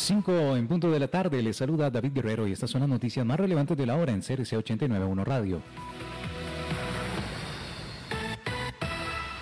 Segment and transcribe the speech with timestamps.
[0.00, 3.24] 5 en punto de la tarde, le saluda David Guerrero y estas son las noticias
[3.26, 5.60] más relevantes de la hora en CRC 891 Radio.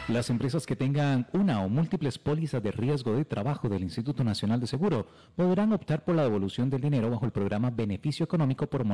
[0.09, 4.59] Las empresas que tengan una o múltiples pólizas de riesgo de trabajo del Instituto Nacional
[4.59, 8.85] de Seguro podrán optar por la devolución del dinero bajo el programa Beneficio Económico por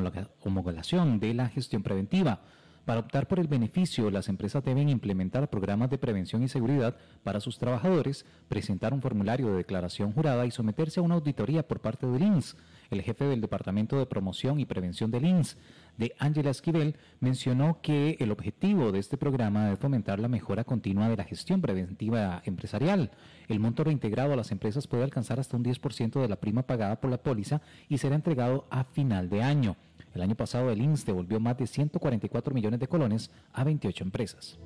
[0.40, 2.42] Homologación de la Gestión Preventiva.
[2.84, 7.40] Para optar por el beneficio, las empresas deben implementar programas de prevención y seguridad para
[7.40, 12.06] sus trabajadores, presentar un formulario de declaración jurada y someterse a una auditoría por parte
[12.06, 12.56] del INS.
[12.90, 15.56] El jefe del Departamento de Promoción y Prevención del INS,
[15.96, 21.08] de Ángela Esquivel, mencionó que el objetivo de este programa es fomentar la mejora continua
[21.08, 23.12] de la gestión preventiva empresarial.
[23.48, 27.00] El monto reintegrado a las empresas puede alcanzar hasta un 10% de la prima pagada
[27.00, 29.76] por la póliza y será entregado a final de año.
[30.14, 34.58] El año pasado el INS devolvió más de 144 millones de colones a 28 empresas.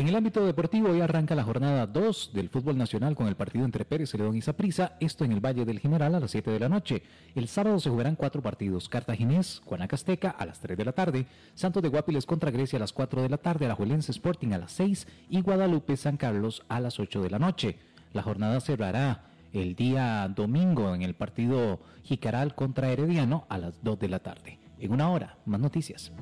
[0.00, 3.66] En el ámbito deportivo hoy arranca la jornada 2 del fútbol nacional con el partido
[3.66, 6.58] entre Pérez Celedón y Saprissa, esto en el Valle del General a las 7 de
[6.58, 7.02] la noche.
[7.34, 11.82] El sábado se jugarán cuatro partidos, Cartaginés, Guanacasteca a las 3 de la tarde, Santos
[11.82, 15.06] de Guapiles contra Grecia a las 4 de la tarde, Alajuelense Sporting a las 6
[15.28, 17.78] y Guadalupe San Carlos a las 8 de la noche.
[18.14, 23.98] La jornada cerrará el día domingo en el partido Jicaral contra Herediano a las 2
[23.98, 24.58] de la tarde.
[24.78, 26.12] En una hora, más noticias.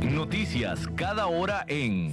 [0.00, 2.12] Noticias cada hora en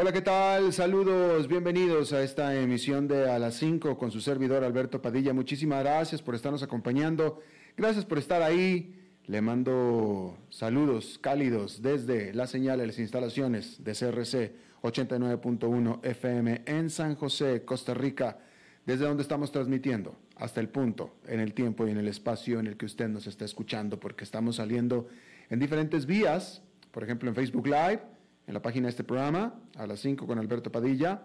[0.00, 0.72] Hola, ¿qué tal?
[0.72, 5.34] Saludos, bienvenidos a esta emisión de A las 5 con su servidor Alberto Padilla.
[5.34, 7.40] Muchísimas gracias por estarnos acompañando.
[7.76, 8.94] Gracias por estar ahí.
[9.26, 16.90] Le mando saludos cálidos desde la señal de las instalaciones de CRC 89.1 FM en
[16.90, 18.38] San José, Costa Rica,
[18.86, 22.68] desde donde estamos transmitiendo hasta el punto, en el tiempo y en el espacio en
[22.68, 25.08] el que usted nos está escuchando, porque estamos saliendo
[25.50, 28.17] en diferentes vías, por ejemplo en Facebook Live
[28.48, 31.22] en la página de este programa, a las 5 con Alberto Padilla,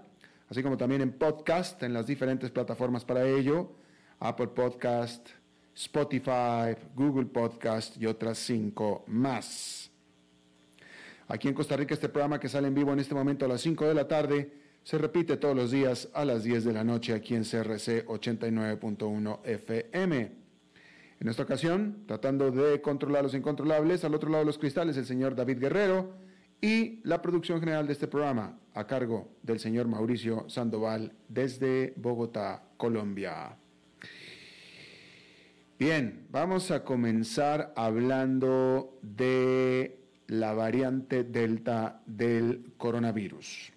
[0.50, 3.72] así como también en podcast, en las diferentes plataformas para ello,
[4.19, 5.29] Apple Podcast,
[5.73, 9.89] Spotify, Google Podcast y otras cinco más.
[11.29, 13.61] Aquí en Costa Rica este programa que sale en vivo en este momento a las
[13.61, 14.53] 5 de la tarde
[14.84, 19.40] se repite todos los días a las 10 de la noche aquí en CRC 89.1
[19.45, 20.31] FM.
[21.22, 25.05] En esta ocasión, tratando de controlar los incontrolables, al otro lado de los cristales el
[25.05, 26.22] señor David Guerrero,
[26.63, 32.64] y la producción general de este programa a cargo del señor Mauricio Sandoval desde Bogotá,
[32.78, 33.58] Colombia.
[35.78, 43.73] Bien, vamos a comenzar hablando de la variante Delta del coronavirus.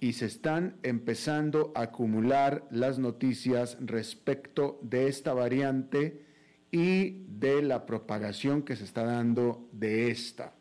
[0.00, 6.24] Y se están empezando a acumular las noticias respecto de esta variante
[6.70, 10.54] y de la propagación que se está dando de esta.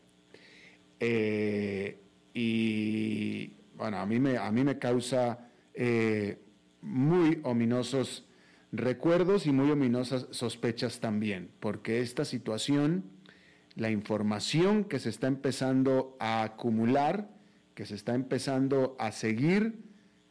[1.03, 1.99] Eh,
[2.33, 6.37] y bueno, a mí me, a mí me causa eh,
[6.81, 8.27] muy ominosos
[8.71, 13.03] recuerdos y muy ominosas sospechas también, porque esta situación,
[13.75, 17.29] la información que se está empezando a acumular,
[17.73, 19.79] que se está empezando a seguir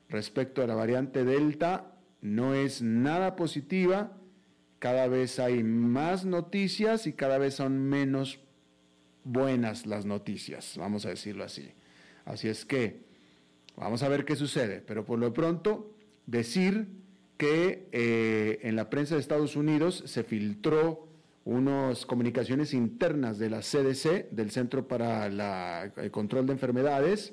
[0.09, 4.17] respecto a la variante Delta, no es nada positiva,
[4.79, 8.41] cada vez hay más noticias y cada vez son menos
[9.31, 11.73] buenas las noticias, vamos a decirlo así.
[12.25, 13.01] Así es que
[13.77, 15.95] vamos a ver qué sucede, pero por lo pronto
[16.27, 16.89] decir
[17.37, 21.09] que eh, en la prensa de Estados Unidos se filtró
[21.45, 27.33] unas comunicaciones internas de la CDC, del Centro para el Control de Enfermedades,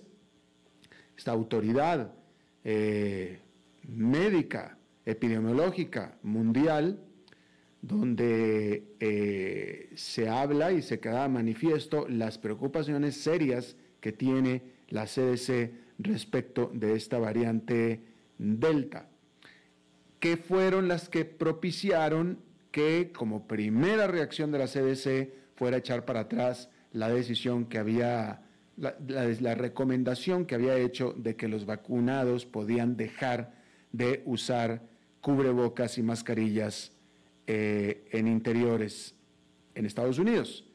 [1.17, 2.13] esta autoridad
[2.63, 3.39] eh,
[3.87, 6.99] médica, epidemiológica mundial,
[7.81, 15.71] donde eh, se habla y se queda manifiesto las preocupaciones serias que tiene la CDC
[15.99, 18.03] respecto de esta variante
[18.37, 19.09] Delta,
[20.19, 22.39] que fueron las que propiciaron
[22.71, 28.43] que como primera reacción de la CDC fuera echar para atrás la decisión que había,
[28.77, 33.55] la, recomendación que había hecho de que los vacunados podían dejar
[33.91, 34.83] de usar
[35.21, 36.91] cubrebocas y mascarillas
[37.47, 39.15] eh, en interiores
[39.75, 40.65] en Estados Unidos.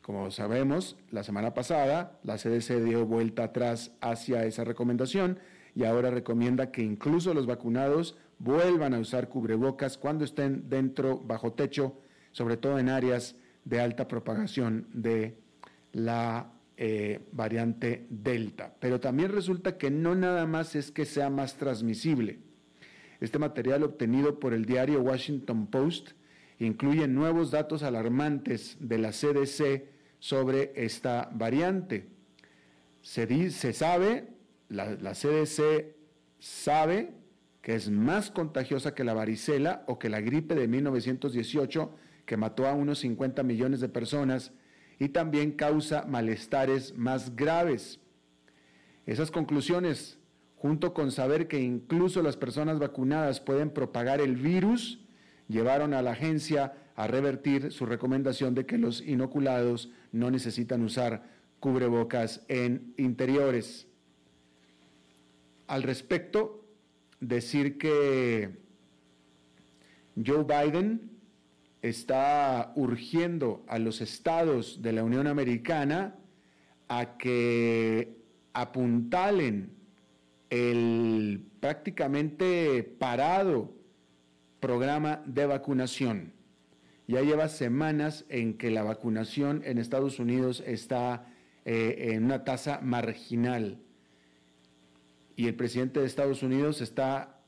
[0.00, 5.38] Como sabemos, la semana pasada la CDC dio vuelta atrás hacia esa recomendación
[5.74, 11.52] y ahora recomienda que incluso los vacunados vuelvan a usar cubrebocas cuando estén dentro, bajo
[11.52, 12.00] techo,
[12.32, 15.36] sobre todo en áreas de alta propagación de
[15.92, 18.74] la eh, variante Delta.
[18.80, 22.40] Pero también resulta que no nada más es que sea más transmisible.
[23.20, 26.10] Este material obtenido por el diario Washington Post
[26.58, 29.84] incluye nuevos datos alarmantes de la CDC
[30.18, 32.08] sobre esta variante.
[33.00, 34.28] Se, se sabe,
[34.68, 35.94] la, la CDC
[36.38, 37.14] sabe
[37.62, 41.94] que es más contagiosa que la varicela o que la gripe de 1918,
[42.26, 44.52] que mató a unos 50 millones de personas
[44.98, 48.00] y también causa malestares más graves.
[49.06, 50.18] Esas conclusiones,
[50.56, 55.01] junto con saber que incluso las personas vacunadas pueden propagar el virus,
[55.48, 61.22] llevaron a la agencia a revertir su recomendación de que los inoculados no necesitan usar
[61.60, 63.86] cubrebocas en interiores.
[65.66, 66.64] Al respecto,
[67.20, 68.50] decir que
[70.24, 71.10] Joe Biden
[71.80, 76.16] está urgiendo a los estados de la Unión Americana
[76.88, 78.16] a que
[78.52, 79.70] apuntalen
[80.50, 83.72] el prácticamente parado
[84.62, 86.32] programa de vacunación.
[87.08, 91.26] Ya lleva semanas en que la vacunación en Estados Unidos está
[91.64, 93.80] eh, en una tasa marginal
[95.34, 97.40] y el presidente de Estados Unidos está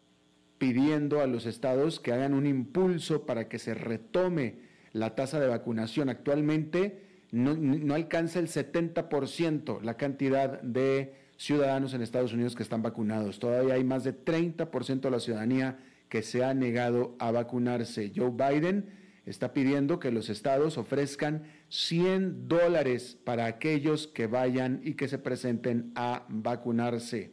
[0.58, 4.56] pidiendo a los estados que hagan un impulso para que se retome
[4.92, 6.08] la tasa de vacunación.
[6.08, 13.38] Actualmente no, alcanza el 70% la cantidad de ciudadanos en Estados Unidos que están vacunados.
[13.38, 15.78] Todavía hay más de 30% de la ciudadanía
[16.14, 18.12] que se ha negado a vacunarse.
[18.14, 18.88] Joe Biden
[19.26, 25.18] está pidiendo que los estados ofrezcan 100 dólares para aquellos que vayan y que se
[25.18, 27.32] presenten a vacunarse.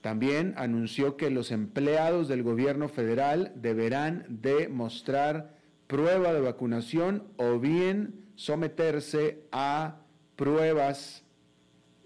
[0.00, 5.56] También anunció que los empleados del gobierno federal deberán de mostrar
[5.86, 10.00] prueba de vacunación o bien someterse a
[10.34, 11.22] pruebas,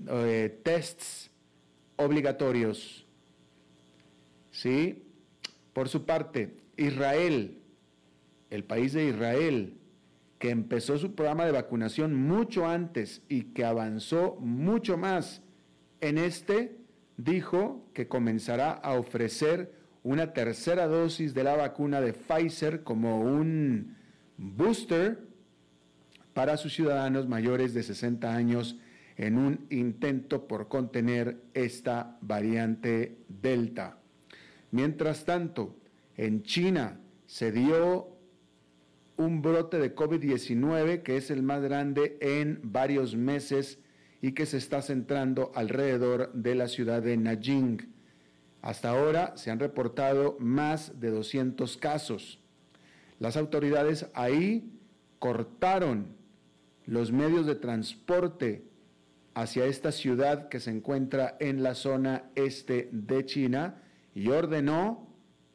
[0.06, 1.30] eh, tests
[1.96, 3.06] obligatorios.
[4.50, 5.05] ¿Sí?
[5.76, 7.58] Por su parte, Israel,
[8.48, 9.74] el país de Israel,
[10.38, 15.42] que empezó su programa de vacunación mucho antes y que avanzó mucho más
[16.00, 16.78] en este,
[17.18, 23.98] dijo que comenzará a ofrecer una tercera dosis de la vacuna de Pfizer como un
[24.38, 25.28] booster
[26.32, 28.78] para sus ciudadanos mayores de 60 años
[29.18, 33.98] en un intento por contener esta variante Delta.
[34.76, 35.74] Mientras tanto,
[36.18, 38.08] en China se dio
[39.16, 43.78] un brote de COVID-19 que es el más grande en varios meses
[44.20, 47.90] y que se está centrando alrededor de la ciudad de Nanjing.
[48.60, 52.38] Hasta ahora se han reportado más de 200 casos.
[53.18, 54.78] Las autoridades ahí
[55.18, 56.08] cortaron
[56.84, 58.66] los medios de transporte
[59.32, 63.82] hacia esta ciudad que se encuentra en la zona este de China
[64.16, 65.06] y ordenó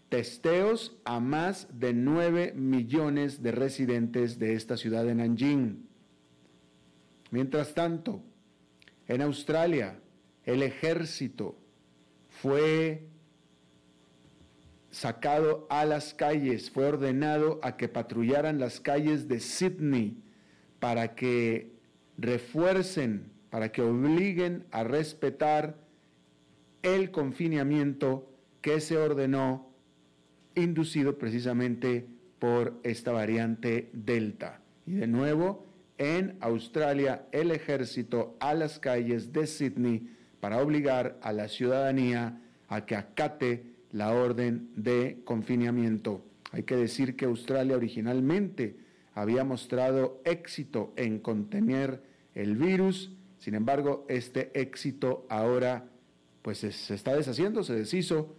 [0.09, 5.89] testeos a más de 9 millones de residentes de esta ciudad de Nanjing.
[7.31, 8.21] Mientras tanto,
[9.07, 9.99] en Australia,
[10.45, 11.57] el ejército
[12.29, 13.07] fue
[14.91, 20.21] sacado a las calles, fue ordenado a que patrullaran las calles de Sydney
[20.79, 21.71] para que
[22.15, 25.79] refuercen, para que obliguen a respetar
[26.83, 28.30] el confinamiento
[28.61, 29.71] que se ordenó
[30.55, 32.07] inducido precisamente
[32.39, 34.61] por esta variante Delta.
[34.85, 35.65] Y de nuevo,
[35.97, 42.85] en Australia, el ejército a las calles de Sydney para obligar a la ciudadanía a
[42.85, 46.25] que acate la orden de confinamiento.
[46.51, 48.77] Hay que decir que Australia originalmente
[49.13, 52.01] había mostrado éxito en contener
[52.33, 55.89] el virus, sin embargo, este éxito ahora
[56.41, 58.35] pues se está deshaciendo, se deshizo,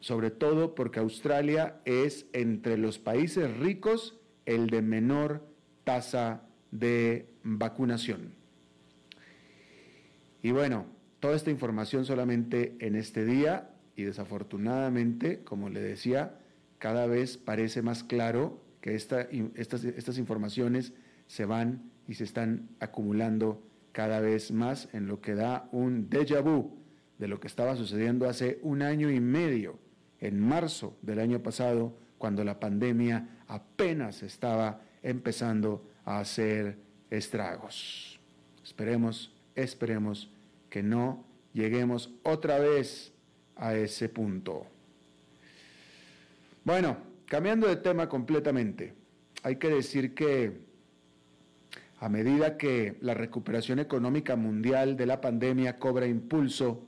[0.00, 5.46] sobre todo porque Australia es entre los países ricos el de menor
[5.84, 8.34] tasa de vacunación.
[10.42, 10.86] Y bueno,
[11.20, 16.38] toda esta información solamente en este día y desafortunadamente, como le decía,
[16.78, 20.92] cada vez parece más claro que estas, estas informaciones
[21.26, 23.62] se van y se están acumulando
[23.92, 26.78] cada vez más en lo que da un déjà vu
[27.18, 29.78] de lo que estaba sucediendo hace un año y medio,
[30.20, 36.78] en marzo del año pasado, cuando la pandemia apenas estaba empezando a hacer
[37.10, 38.18] estragos.
[38.64, 40.30] Esperemos, esperemos
[40.70, 43.12] que no lleguemos otra vez
[43.56, 44.66] a ese punto.
[46.64, 46.96] Bueno,
[47.26, 48.94] cambiando de tema completamente,
[49.42, 50.66] hay que decir que
[51.98, 56.82] a medida que la recuperación económica mundial de la pandemia cobra impulso,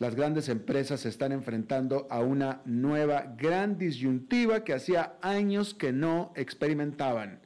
[0.00, 5.92] las grandes empresas se están enfrentando a una nueva gran disyuntiva que hacía años que
[5.92, 7.42] no experimentaban,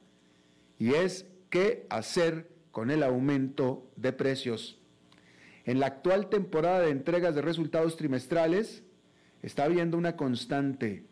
[0.79, 4.79] y es qué hacer con el aumento de precios.
[5.65, 8.83] En la actual temporada de entregas de resultados trimestrales
[9.41, 11.05] está habiendo una constante,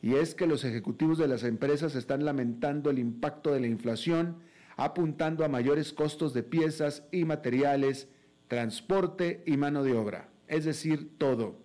[0.00, 4.38] y es que los ejecutivos de las empresas están lamentando el impacto de la inflación
[4.78, 8.08] apuntando a mayores costos de piezas y materiales,
[8.48, 11.58] transporte y mano de obra, es decir, todo.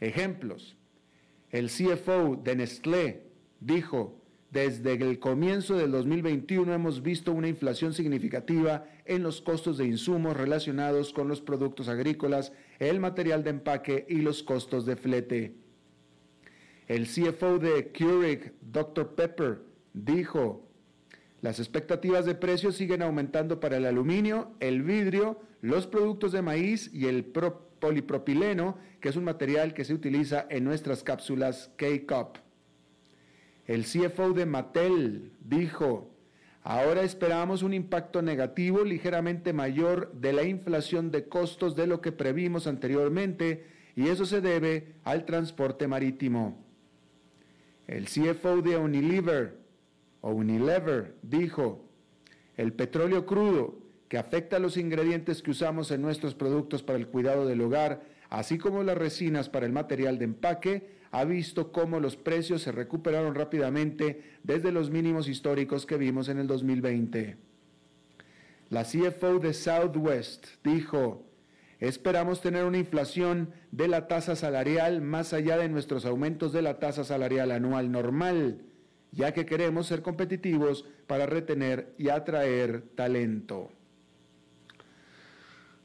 [0.00, 0.76] Ejemplos.
[1.50, 3.22] El CFO de Nestlé
[3.60, 9.86] dijo, desde el comienzo del 2021 hemos visto una inflación significativa en los costos de
[9.86, 15.54] insumos relacionados con los productos agrícolas, el material de empaque y los costos de flete.
[16.86, 19.14] El CFO de Keurig, Dr.
[19.14, 19.62] Pepper,
[19.94, 20.68] dijo,
[21.40, 26.90] las expectativas de precios siguen aumentando para el aluminio, el vidrio, los productos de maíz
[26.92, 27.24] y el
[27.82, 32.38] polipropileno, que es un material que se utiliza en nuestras cápsulas K-Cup.
[33.66, 36.08] El CFO de Mattel dijo,
[36.62, 42.12] ahora esperamos un impacto negativo ligeramente mayor de la inflación de costos de lo que
[42.12, 46.64] previmos anteriormente y eso se debe al transporte marítimo.
[47.88, 49.58] El CFO de Unilever
[50.20, 51.84] Unilever dijo,
[52.56, 53.81] el petróleo crudo
[54.12, 58.02] que afecta a los ingredientes que usamos en nuestros productos para el cuidado del hogar,
[58.28, 62.72] así como las resinas para el material de empaque, ha visto cómo los precios se
[62.72, 67.38] recuperaron rápidamente desde los mínimos históricos que vimos en el 2020.
[68.68, 71.24] La CFO de Southwest dijo,
[71.80, 76.78] esperamos tener una inflación de la tasa salarial más allá de nuestros aumentos de la
[76.78, 78.60] tasa salarial anual normal
[79.10, 83.70] ya que queremos ser competitivos para retener y atraer talento.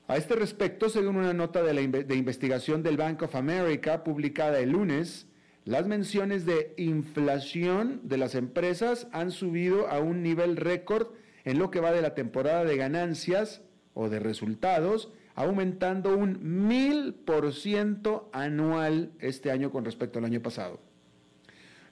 [0.07, 5.27] A este respecto, según una nota de, investigación del Bank of America publicada el lunes,
[5.65, 11.07] las menciones de inflación de las empresas han subido a un nivel récord
[11.43, 17.13] en lo que va de la temporada de ganancias o de resultados, aumentando un mil
[17.13, 20.79] por ciento anual este año con respecto al año pasado.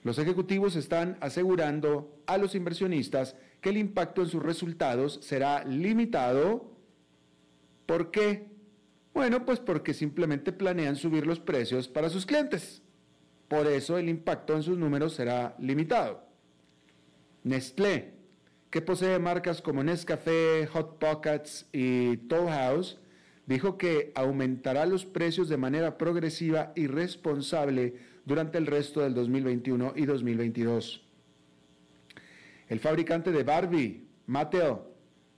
[0.04, 6.75] Los ejecutivos están asegurando a los inversionistas que el impacto en sus resultados será limitado.
[7.86, 8.48] ¿Por qué?
[9.14, 12.82] Bueno, pues porque simplemente planean subir los precios para sus clientes.
[13.48, 16.22] Por eso el impacto en sus números será limitado.
[17.44, 18.12] Nestlé,
[18.70, 22.98] que posee marcas como Nescafé, Hot Pockets y Toll House,
[23.46, 29.92] dijo que aumentará los precios de manera progresiva y responsable durante el resto del 2021
[29.94, 31.02] y 2022.
[32.68, 34.78] El fabricante de Barbie, Mattel,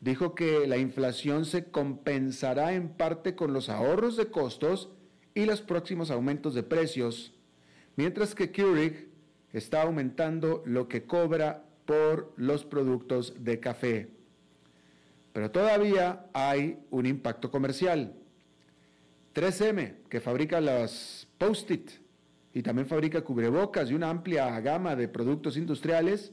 [0.01, 4.91] dijo que la inflación se compensará en parte con los ahorros de costos
[5.35, 7.33] y los próximos aumentos de precios,
[7.97, 9.09] mientras que Keurig
[9.53, 14.11] está aumentando lo que cobra por los productos de café.
[15.33, 18.15] Pero todavía hay un impacto comercial.
[19.35, 21.91] 3M, que fabrica las Post-it
[22.53, 26.33] y también fabrica cubrebocas y una amplia gama de productos industriales,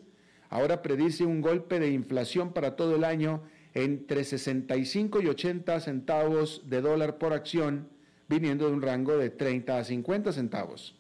[0.50, 3.44] ahora predice un golpe de inflación para todo el año
[3.76, 7.90] entre 65 y 80 centavos de dólar por acción,
[8.28, 10.98] viniendo de un rango de 30 a 50 centavos.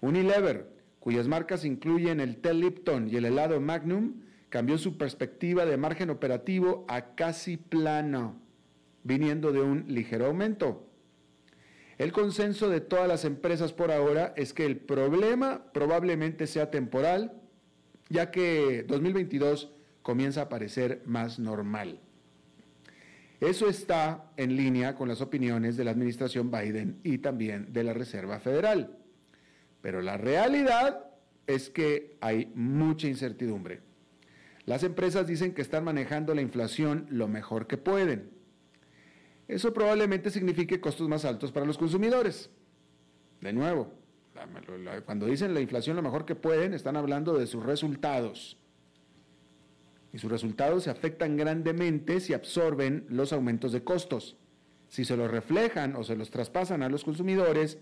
[0.00, 5.76] Unilever cuyas marcas incluyen el té Lipton y el helado Magnum, cambió su perspectiva de
[5.76, 8.40] margen operativo a casi plano,
[9.02, 10.88] viniendo de un ligero aumento.
[11.98, 17.34] El consenso de todas las empresas por ahora es que el problema probablemente sea temporal,
[18.08, 22.00] ya que 2022 comienza a parecer más normal.
[23.44, 27.92] Eso está en línea con las opiniones de la administración Biden y también de la
[27.92, 28.96] Reserva Federal.
[29.82, 31.10] Pero la realidad
[31.46, 33.82] es que hay mucha incertidumbre.
[34.64, 38.30] Las empresas dicen que están manejando la inflación lo mejor que pueden.
[39.46, 42.48] Eso probablemente signifique costos más altos para los consumidores.
[43.42, 43.92] De nuevo,
[45.04, 48.56] cuando dicen la inflación lo mejor que pueden, están hablando de sus resultados.
[50.14, 54.36] Y sus resultados se afectan grandemente si absorben los aumentos de costos.
[54.86, 57.78] Si se los reflejan o se los traspasan a los consumidores,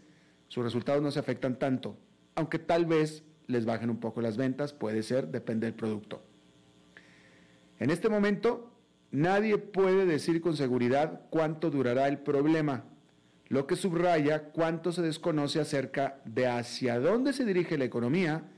[0.48, 1.98] sus resultados no se afectan tanto,
[2.34, 6.22] aunque tal vez les bajen un poco las ventas, puede ser, depende del producto.
[7.78, 8.72] En este momento,
[9.10, 12.84] nadie puede decir con seguridad cuánto durará el problema,
[13.48, 18.48] lo que subraya cuánto se desconoce acerca de hacia dónde se dirige la economía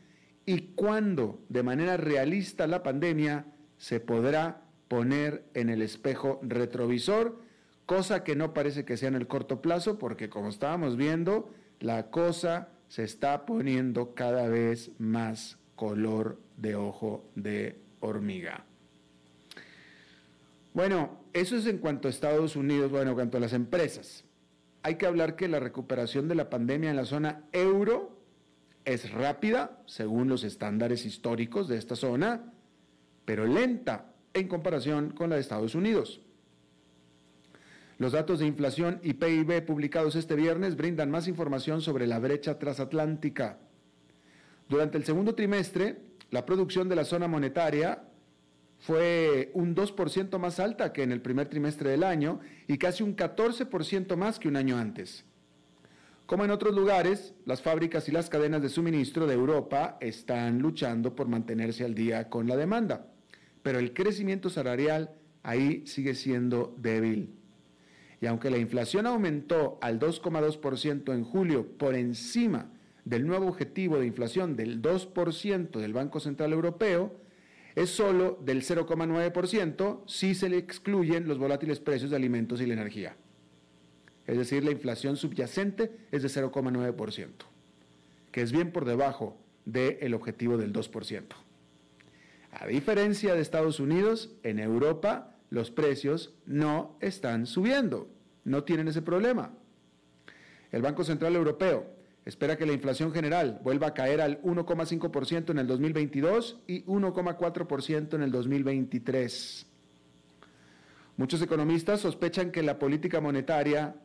[0.47, 3.47] y cuándo, de manera realista, la pandemia
[3.84, 7.38] se podrá poner en el espejo retrovisor,
[7.84, 11.50] cosa que no parece que sea en el corto plazo, porque como estábamos viendo,
[11.80, 18.64] la cosa se está poniendo cada vez más color de ojo de hormiga.
[20.72, 24.24] Bueno, eso es en cuanto a Estados Unidos, bueno, en cuanto a las empresas.
[24.82, 28.18] Hay que hablar que la recuperación de la pandemia en la zona euro
[28.86, 32.53] es rápida, según los estándares históricos de esta zona,
[33.25, 36.21] pero lenta en comparación con la de Estados Unidos.
[37.99, 42.58] Los datos de inflación y PIB publicados este viernes brindan más información sobre la brecha
[42.58, 43.58] transatlántica.
[44.69, 48.02] Durante el segundo trimestre, la producción de la zona monetaria
[48.80, 53.15] fue un 2% más alta que en el primer trimestre del año y casi un
[53.15, 55.25] 14% más que un año antes.
[56.26, 61.15] Como en otros lugares, las fábricas y las cadenas de suministro de Europa están luchando
[61.15, 63.06] por mantenerse al día con la demanda,
[63.64, 65.10] pero el crecimiento salarial
[65.42, 67.30] ahí sigue siendo débil.
[68.20, 72.70] Y aunque la inflación aumentó al 2,2% en julio por encima
[73.06, 77.16] del nuevo objetivo de inflación del 2% del Banco Central Europeo,
[77.74, 82.74] es solo del 0,9% si se le excluyen los volátiles precios de alimentos y la
[82.74, 83.16] energía.
[84.26, 87.28] Es decir, la inflación subyacente es de 0,9%,
[88.30, 91.44] que es bien por debajo del objetivo del 2%.
[92.60, 98.08] A diferencia de Estados Unidos, en Europa los precios no están subiendo,
[98.45, 99.52] no tienen ese problema.
[100.71, 101.86] El Banco Central Europeo
[102.25, 108.14] espera que la inflación general vuelva a caer al 1,5% en el 2022 y 1,4%
[108.14, 109.67] en el 2023.
[111.17, 113.97] Muchos economistas sospechan que la política monetaria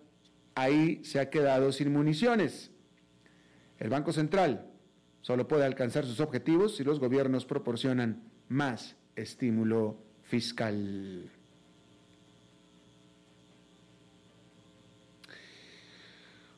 [0.56, 2.72] ahí se ha quedado sin municiones.
[3.78, 4.69] El Banco Central
[5.22, 11.30] solo puede alcanzar sus objetivos si los gobiernos proporcionan más estímulo fiscal.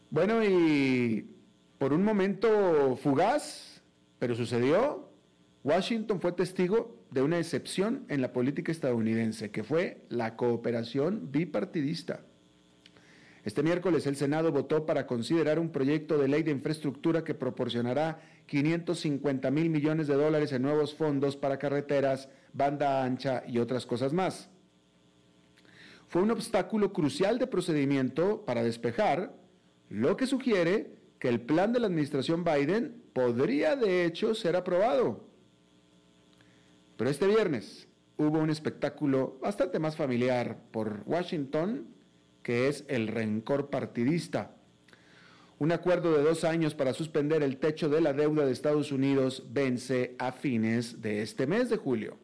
[0.09, 1.25] Bueno, y
[1.77, 3.81] por un momento fugaz,
[4.19, 5.09] pero sucedió,
[5.63, 12.25] Washington fue testigo de una excepción en la política estadounidense, que fue la cooperación bipartidista.
[13.43, 18.21] Este miércoles el Senado votó para considerar un proyecto de ley de infraestructura que proporcionará
[18.45, 24.13] 550 mil millones de dólares en nuevos fondos para carreteras, banda ancha y otras cosas
[24.13, 24.49] más.
[26.07, 29.33] Fue un obstáculo crucial de procedimiento para despejar
[29.89, 35.25] lo que sugiere que el plan de la administración Biden podría de hecho ser aprobado.
[36.97, 41.87] Pero este viernes hubo un espectáculo bastante más familiar por Washington,
[42.43, 44.55] que es el rencor partidista.
[45.59, 49.45] Un acuerdo de dos años para suspender el techo de la deuda de Estados Unidos
[49.51, 52.17] vence a fines de este mes de julio.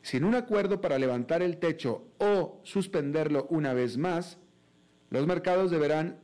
[0.00, 4.38] Sin un acuerdo para levantar el techo o suspenderlo una vez más,
[5.10, 6.18] los mercados deberán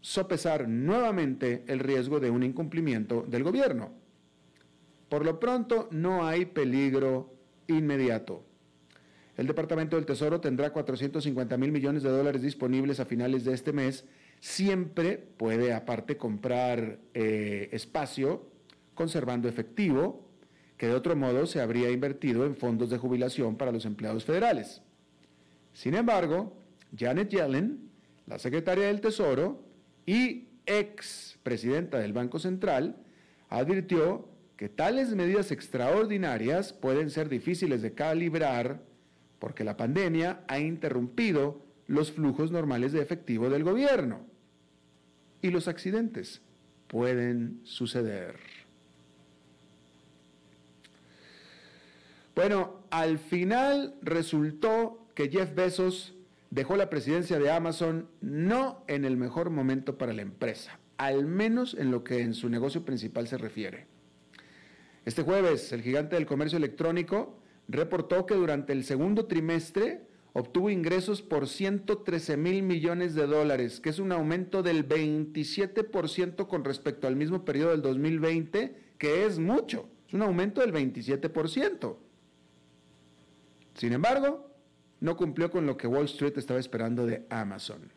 [0.00, 3.92] sopesar nuevamente el riesgo de un incumplimiento del gobierno.
[5.08, 7.34] Por lo pronto, no hay peligro
[7.66, 8.44] inmediato.
[9.36, 13.72] El Departamento del Tesoro tendrá 450 mil millones de dólares disponibles a finales de este
[13.72, 14.04] mes.
[14.40, 18.46] Siempre puede aparte comprar eh, espacio
[18.94, 20.28] conservando efectivo,
[20.76, 24.82] que de otro modo se habría invertido en fondos de jubilación para los empleados federales.
[25.72, 26.54] Sin embargo,
[26.96, 27.90] Janet Yellen,
[28.26, 29.64] la secretaria del Tesoro,
[30.04, 32.96] y ex presidenta del Banco Central,
[33.48, 38.82] advirtió que tales medidas extraordinarias pueden ser difíciles de calibrar
[39.42, 44.24] porque la pandemia ha interrumpido los flujos normales de efectivo del gobierno
[45.40, 46.42] y los accidentes
[46.86, 48.36] pueden suceder.
[52.36, 56.14] Bueno, al final resultó que Jeff Bezos
[56.50, 61.74] dejó la presidencia de Amazon no en el mejor momento para la empresa, al menos
[61.74, 63.88] en lo que en su negocio principal se refiere.
[65.04, 71.22] Este jueves, el gigante del comercio electrónico reportó que durante el segundo trimestre obtuvo ingresos
[71.22, 77.16] por 113 mil millones de dólares, que es un aumento del 27% con respecto al
[77.16, 81.96] mismo periodo del 2020, que es mucho, es un aumento del 27%.
[83.74, 84.50] Sin embargo,
[85.00, 87.90] no cumplió con lo que Wall Street estaba esperando de Amazon.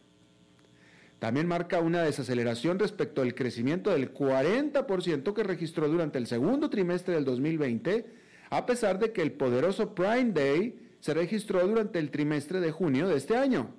[1.19, 7.15] También marca una desaceleración respecto al crecimiento del 40% que registró durante el segundo trimestre
[7.15, 8.06] del 2020,
[8.49, 13.08] a pesar de que el poderoso Prime Day se registró durante el trimestre de junio
[13.08, 13.75] de este año.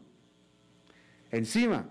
[1.31, 1.91] Encima,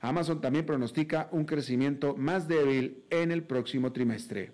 [0.00, 4.52] Amazon también pronostica un crecimiento más débil en el próximo trimestre.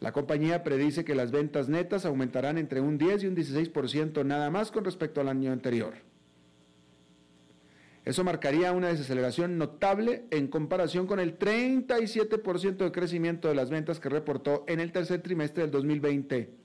[0.00, 4.50] La compañía predice que las ventas netas aumentarán entre un 10 y un 16% nada
[4.50, 5.94] más con respecto al año anterior.
[8.04, 14.00] Eso marcaría una desaceleración notable en comparación con el 37% de crecimiento de las ventas
[14.00, 16.59] que reportó en el tercer trimestre del 2020.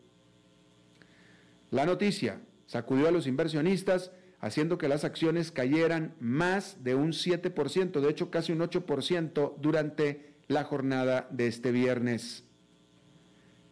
[1.76, 8.00] La noticia sacudió a los inversionistas, haciendo que las acciones cayeran más de un 7%,
[8.00, 12.46] de hecho casi un 8% durante la jornada de este viernes.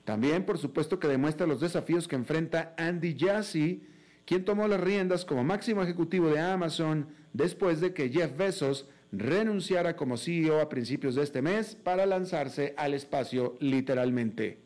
[0.03, 3.87] También, por supuesto, que demuestra los desafíos que enfrenta Andy Jassy,
[4.25, 9.95] quien tomó las riendas como máximo ejecutivo de Amazon después de que Jeff Bezos renunciara
[9.95, 14.62] como CEO a principios de este mes para lanzarse al espacio literalmente.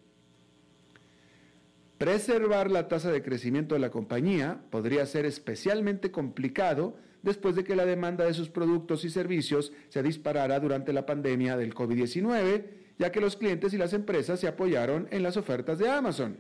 [1.98, 7.76] Preservar la tasa de crecimiento de la compañía podría ser especialmente complicado después de que
[7.76, 12.64] la demanda de sus productos y servicios se disparara durante la pandemia del COVID-19
[13.00, 16.38] ya que los clientes y las empresas se apoyaron en las ofertas de Amazon.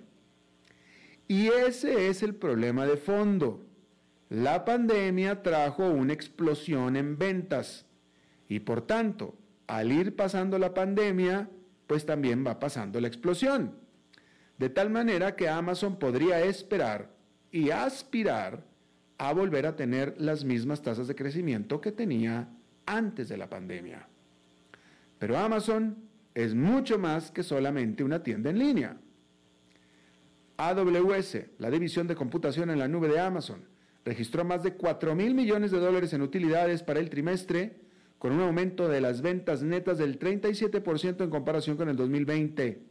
[1.27, 3.65] Y ese es el problema de fondo.
[4.29, 7.85] La pandemia trajo una explosión en ventas
[8.49, 9.35] y por tanto,
[9.67, 11.49] al ir pasando la pandemia,
[11.85, 13.86] pues también va pasando la explosión.
[14.57, 17.11] De tal manera que Amazon podría esperar
[17.51, 18.63] y aspirar
[19.17, 22.49] a volver a tener las mismas tasas de crecimiento que tenía
[22.85, 24.07] antes de la pandemia.
[25.19, 25.97] Pero Amazon
[26.33, 28.97] es mucho más que solamente una tienda en línea.
[30.57, 33.63] AWS, la división de computación en la nube de Amazon,
[34.05, 37.81] registró más de 4 mil millones de dólares en utilidades para el trimestre,
[38.17, 42.81] con un aumento de las ventas netas del 37% en comparación con el 2020.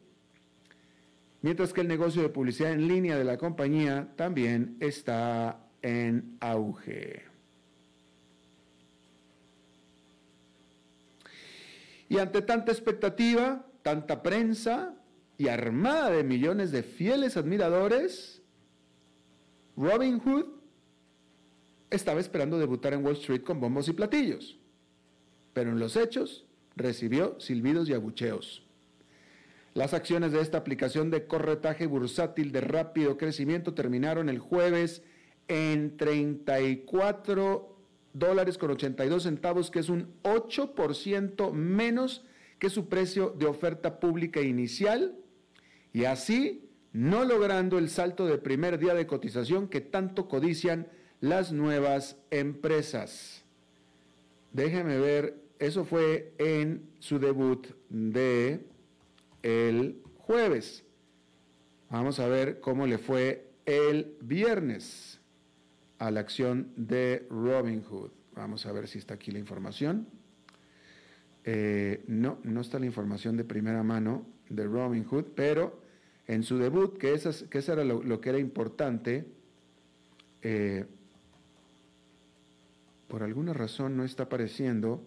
[1.42, 7.24] Mientras que el negocio de publicidad en línea de la compañía también está en auge.
[12.08, 14.94] Y ante tanta expectativa, tanta prensa
[15.38, 18.42] y armada de millones de fieles admiradores,
[19.76, 20.46] Robin Hood
[21.90, 24.58] estaba esperando debutar en Wall Street con bombos y platillos,
[25.52, 28.65] pero en los hechos recibió silbidos y abucheos.
[29.76, 35.02] Las acciones de esta aplicación de corretaje bursátil de rápido crecimiento terminaron el jueves
[35.48, 37.76] en 34
[38.14, 42.24] dólares con 82 centavos, que es un 8% menos
[42.58, 45.14] que su precio de oferta pública inicial,
[45.92, 50.88] y así no logrando el salto de primer día de cotización que tanto codician
[51.20, 53.44] las nuevas empresas.
[54.52, 58.74] Déjeme ver, eso fue en su debut de
[59.46, 60.84] el jueves.
[61.88, 65.20] Vamos a ver cómo le fue el viernes
[65.98, 68.10] a la acción de Robinhood.
[68.34, 70.08] Vamos a ver si está aquí la información.
[71.44, 75.80] Eh, no, no está la información de primera mano de Robinhood, pero
[76.26, 79.26] en su debut, que, esas, que era lo, que era importante,
[80.42, 80.86] eh,
[83.06, 85.06] por alguna razón no está apareciendo.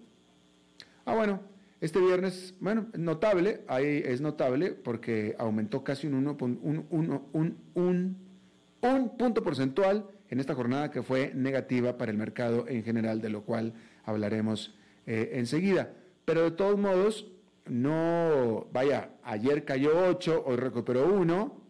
[1.04, 1.41] Ah, bueno,
[1.82, 8.18] este viernes, bueno, notable, ahí es notable porque aumentó casi un, un, un, un,
[8.82, 13.30] un punto porcentual en esta jornada que fue negativa para el mercado en general, de
[13.30, 15.94] lo cual hablaremos eh, enseguida.
[16.26, 17.32] Pero de todos modos,
[17.68, 21.62] no, vaya, ayer cayó 8, hoy recuperó 1,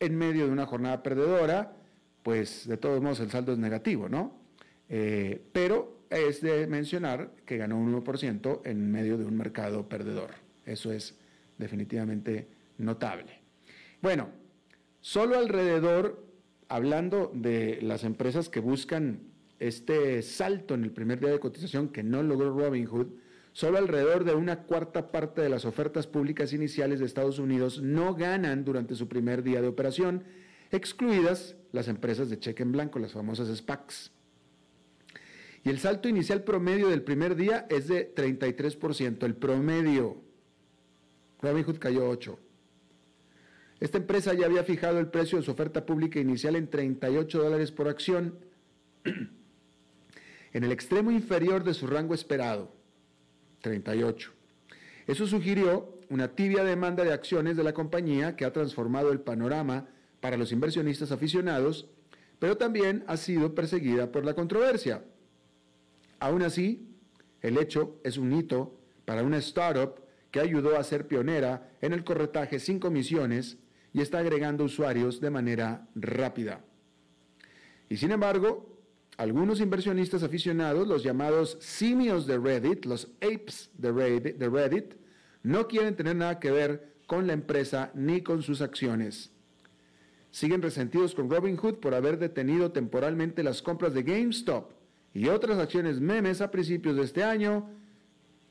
[0.00, 1.76] en medio de una jornada perdedora,
[2.22, 4.32] pues de todos modos el saldo es negativo, ¿no?
[4.88, 10.30] Eh, pero es de mencionar que ganó un 1% en medio de un mercado perdedor.
[10.64, 11.16] Eso es
[11.58, 13.40] definitivamente notable.
[14.00, 14.30] Bueno,
[15.00, 16.24] solo alrededor,
[16.68, 19.20] hablando de las empresas que buscan
[19.58, 23.08] este salto en el primer día de cotización que no logró Robinhood,
[23.52, 28.14] solo alrededor de una cuarta parte de las ofertas públicas iniciales de Estados Unidos no
[28.14, 30.22] ganan durante su primer día de operación,
[30.70, 34.12] excluidas las empresas de cheque en blanco, las famosas SPACs.
[35.68, 40.16] Y el salto inicial promedio del primer día es de 33%, el promedio.
[41.42, 42.38] Robinhood cayó 8.
[43.78, 47.70] Esta empresa ya había fijado el precio de su oferta pública inicial en 38 dólares
[47.70, 48.38] por acción,
[49.04, 52.72] en el extremo inferior de su rango esperado,
[53.60, 54.32] 38.
[55.06, 59.86] Eso sugirió una tibia demanda de acciones de la compañía que ha transformado el panorama
[60.20, 61.90] para los inversionistas aficionados,
[62.38, 65.04] pero también ha sido perseguida por la controversia.
[66.20, 66.88] Aún así,
[67.40, 70.00] el hecho es un hito para una startup
[70.30, 73.58] que ayudó a ser pionera en el corretaje sin comisiones
[73.92, 76.64] y está agregando usuarios de manera rápida.
[77.88, 78.78] Y sin embargo,
[79.16, 84.94] algunos inversionistas aficionados, los llamados simios de Reddit, los apes de Reddit,
[85.42, 89.32] no quieren tener nada que ver con la empresa ni con sus acciones.
[90.30, 94.77] Siguen resentidos con Robinhood por haber detenido temporalmente las compras de GameStop
[95.14, 97.70] y otras acciones memes a principios de este año,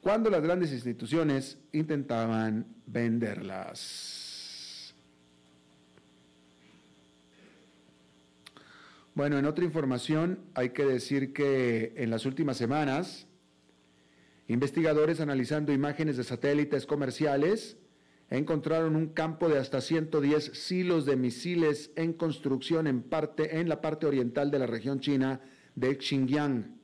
[0.01, 4.93] cuando las grandes instituciones intentaban venderlas.
[9.13, 13.27] Bueno, en otra información hay que decir que en las últimas semanas,
[14.47, 17.77] investigadores analizando imágenes de satélites comerciales
[18.29, 23.81] encontraron un campo de hasta 110 silos de misiles en construcción en, parte, en la
[23.81, 25.41] parte oriental de la región china
[25.77, 26.75] de Xinjiang.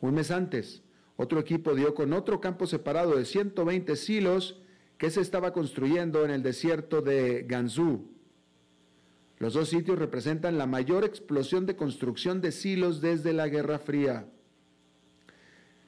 [0.00, 0.82] Un mes antes,
[1.16, 4.60] otro equipo dio con otro campo separado de 120 silos
[4.96, 8.08] que se estaba construyendo en el desierto de Gansu.
[9.38, 14.28] Los dos sitios representan la mayor explosión de construcción de silos desde la Guerra Fría.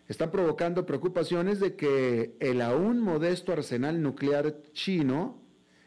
[0.09, 5.41] Están provocando preocupaciones de que el aún modesto arsenal nuclear chino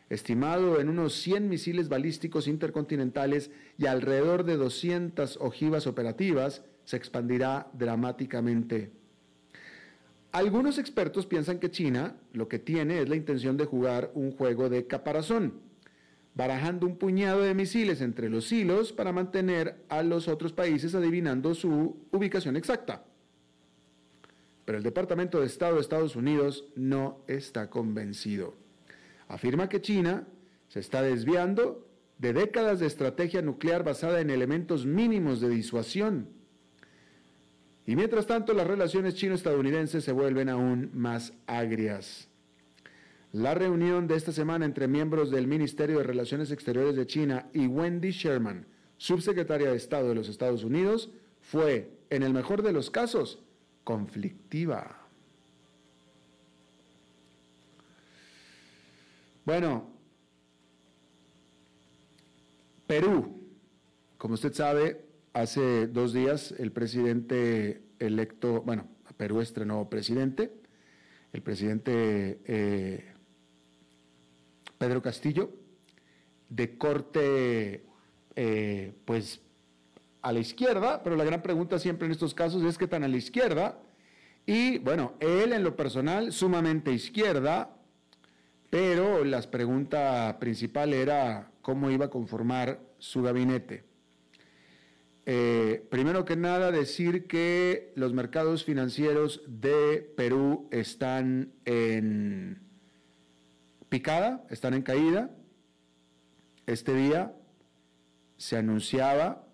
[0.10, 7.70] estimado en unos 100 misiles balísticos intercontinentales y alrededor de 200 ojivas operativas, se expandirá
[7.74, 8.91] dramáticamente.
[10.32, 14.70] Algunos expertos piensan que China lo que tiene es la intención de jugar un juego
[14.70, 15.54] de caparazón,
[16.36, 21.54] barajando un puñado de misiles entre los hilos para mantener a los otros países adivinando
[21.56, 23.04] su ubicación exacta.
[24.63, 28.66] Pero el Departamento de Estado de Estados Unidos no está convencido
[29.28, 30.28] afirma que China
[30.68, 31.88] se está desviando
[32.18, 36.30] de décadas de estrategia nuclear basada en elementos mínimos de disuasión.
[37.86, 42.28] Y mientras tanto, las relaciones chino-estadounidenses se vuelven aún más agrias.
[43.32, 47.68] La reunión de esta semana entre miembros del Ministerio de Relaciones Exteriores de China y
[47.68, 48.66] Wendy Sherman,
[48.98, 53.44] subsecretaria de Estado de los Estados Unidos, fue, en el mejor de los casos,
[53.84, 55.07] conflictiva.
[59.48, 59.88] Bueno,
[62.86, 63.48] Perú,
[64.18, 70.52] como usted sabe, hace dos días el presidente electo, bueno, Perú estrenó presidente,
[71.32, 73.06] el presidente eh,
[74.78, 75.54] Pedro Castillo,
[76.50, 77.86] de corte,
[78.36, 79.40] eh, pues,
[80.24, 83.08] a la izquierda, pero la gran pregunta siempre en estos casos es qué tan a
[83.08, 83.80] la izquierda.
[84.46, 87.77] Y bueno, él en lo personal, sumamente izquierda,
[88.78, 93.86] pero la pregunta principal era cómo iba a conformar su gabinete.
[95.26, 102.62] Eh, primero que nada, decir que los mercados financieros de Perú están en
[103.90, 105.32] picada, están en caída.
[106.68, 107.36] Este día
[108.36, 109.48] se anunciaba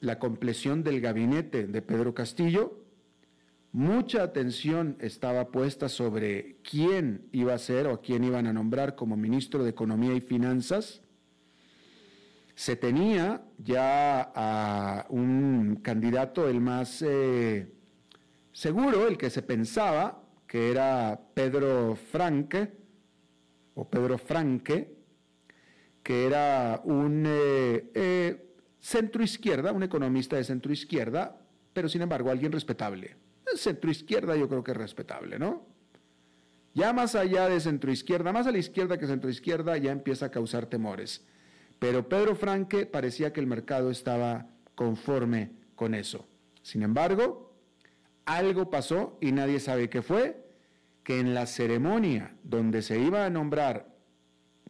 [0.00, 2.83] la compleción del gabinete de Pedro Castillo
[3.74, 9.16] Mucha atención estaba puesta sobre quién iba a ser o quién iban a nombrar como
[9.16, 11.02] ministro de Economía y Finanzas.
[12.54, 17.66] Se tenía ya a un candidato, el más eh,
[18.52, 22.70] seguro, el que se pensaba, que era Pedro Franque,
[23.74, 24.94] o Pedro Franque,
[26.00, 32.30] que era un eh, eh, centro izquierda, un economista de centro izquierda, pero sin embargo
[32.30, 33.23] alguien respetable
[33.56, 35.66] centro izquierda yo creo que es respetable, ¿no?
[36.74, 40.26] Ya más allá de centro izquierda, más a la izquierda que centro izquierda, ya empieza
[40.26, 41.24] a causar temores.
[41.78, 46.26] Pero Pedro Franque parecía que el mercado estaba conforme con eso.
[46.62, 47.54] Sin embargo,
[48.24, 50.44] algo pasó y nadie sabe qué fue,
[51.04, 53.94] que en la ceremonia donde se iba a nombrar,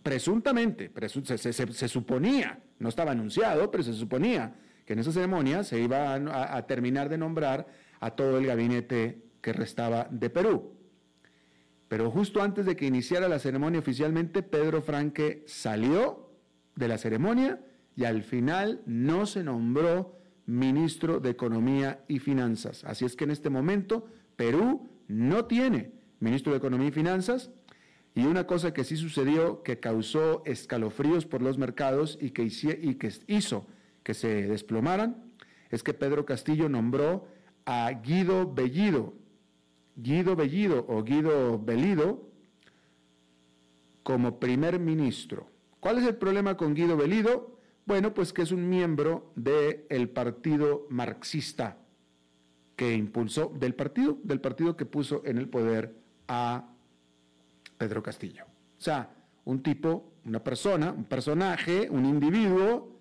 [0.03, 6.15] presuntamente, se, suponía, no estaba anunciado, pero se suponía que en esa ceremonia se iba
[6.15, 7.67] a terminar de nombrar
[8.01, 10.73] a todo el gabinete que restaba de Perú.
[11.89, 16.31] Pero justo antes de que iniciara la ceremonia oficialmente, Pedro Franque salió
[16.77, 17.61] de la ceremonia
[17.97, 22.85] y al final no se nombró ministro de Economía y Finanzas.
[22.85, 27.51] Así es que en este momento Perú no tiene ministro de Economía y Finanzas.
[28.15, 32.45] Y una cosa que sí sucedió, que causó escalofríos por los mercados y que,
[33.27, 33.67] hizo
[34.03, 35.33] que se desplomaran,
[35.71, 37.27] es que Pedro Castillo nombró
[37.67, 39.15] a Guido Bellido,
[39.97, 42.29] Guido Bellido o Guido Bellido,
[44.03, 45.49] como primer ministro.
[45.81, 47.59] ¿Cuál es el problema con Guido Bellido?
[47.87, 51.79] Bueno, pues que es un miembro del partido marxista
[52.77, 55.95] que impulsó, del partido, del partido que puso en el poder
[56.29, 56.71] a
[57.79, 58.45] Pedro Castillo.
[58.79, 63.01] O sea, un tipo, una persona, un personaje, un individuo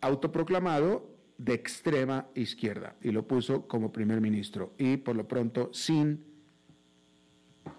[0.00, 6.24] autoproclamado de extrema izquierda y lo puso como primer ministro y por lo pronto sin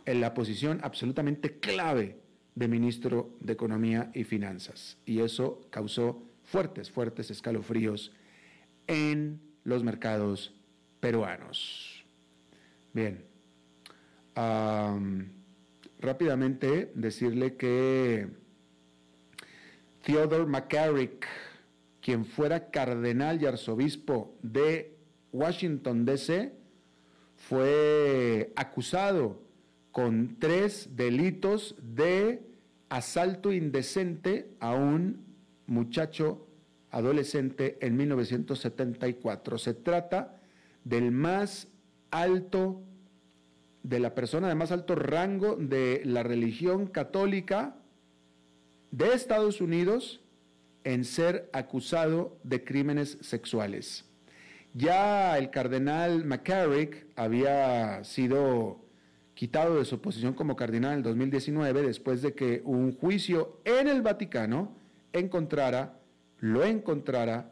[0.05, 2.19] en la posición absolutamente clave
[2.55, 4.97] de ministro de Economía y Finanzas.
[5.05, 8.11] Y eso causó fuertes, fuertes escalofríos
[8.87, 10.53] en los mercados
[10.99, 12.05] peruanos.
[12.93, 13.25] Bien,
[15.99, 18.29] rápidamente decirle que
[20.03, 21.27] Theodore McCarrick,
[22.05, 24.95] quien fuera cardenal y arzobispo de
[25.31, 26.53] Washington, D.C.,
[27.35, 29.41] fue acusado
[29.91, 32.43] con tres delitos de
[32.89, 35.25] asalto indecente a un
[35.65, 36.45] muchacho
[36.91, 39.57] adolescente en 1974.
[39.57, 40.39] Se trata
[40.83, 41.69] del más
[42.11, 42.83] alto,
[43.81, 47.77] de la persona de más alto rango de la religión católica
[48.91, 50.21] de Estados Unidos
[50.85, 54.05] en ser acusado de crímenes sexuales.
[54.73, 58.85] Ya el cardenal McCarrick había sido
[59.33, 63.87] quitado de su posición como cardenal en el 2019 después de que un juicio en
[63.87, 64.77] el Vaticano
[65.11, 65.99] encontrara,
[66.39, 67.51] lo encontrara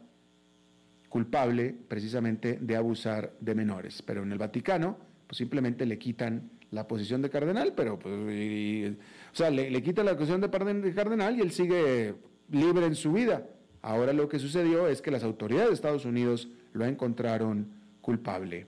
[1.08, 4.00] culpable precisamente de abusar de menores.
[4.02, 9.36] Pero en el Vaticano, pues simplemente le quitan la posición de cardenal, pero pues, o
[9.36, 12.14] sea, le, le quitan la posición de cardenal y él sigue
[12.54, 13.46] libre en su vida.
[13.82, 17.68] Ahora lo que sucedió es que las autoridades de Estados Unidos lo encontraron
[18.00, 18.66] culpable.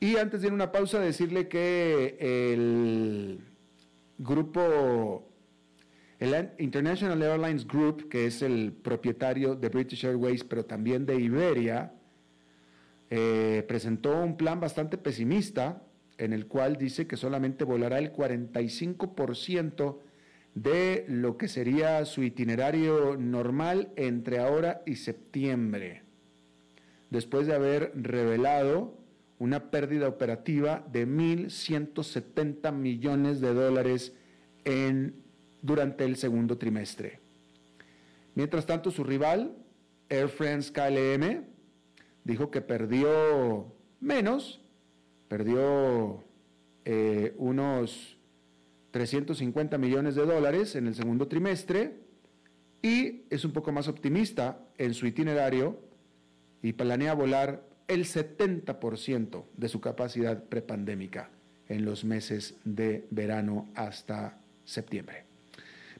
[0.00, 3.40] Y antes de ir a una pausa, decirle que el
[4.18, 5.28] grupo,
[6.18, 11.92] el International Airlines Group, que es el propietario de British Airways, pero también de Iberia,
[13.10, 15.82] eh, presentó un plan bastante pesimista
[16.16, 19.98] en el cual dice que solamente volará el 45%
[20.54, 26.02] de lo que sería su itinerario normal entre ahora y septiembre,
[27.10, 28.98] después de haber revelado
[29.38, 34.12] una pérdida operativa de 1.170 millones de dólares
[34.64, 35.14] en,
[35.62, 37.20] durante el segundo trimestre.
[38.34, 39.56] Mientras tanto, su rival,
[40.10, 41.44] Air France KLM,
[42.24, 44.60] dijo que perdió menos,
[45.28, 46.22] perdió
[46.84, 48.19] eh, unos
[48.90, 51.96] 350 millones de dólares en el segundo trimestre
[52.82, 55.78] y es un poco más optimista en su itinerario
[56.62, 61.30] y planea volar el 70% de su capacidad prepandémica
[61.68, 65.24] en los meses de verano hasta septiembre.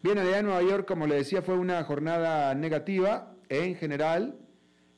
[0.02, 4.36] Bien, allá en Nueva York, como le decía, fue una jornada negativa en general,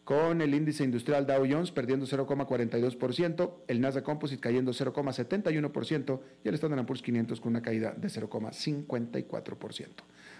[0.05, 6.55] con el índice industrial Dow Jones perdiendo 0,42%, el Nasdaq Composite cayendo 0,71% y el
[6.55, 9.89] Standard Poor's 500 con una caída de 0,54%.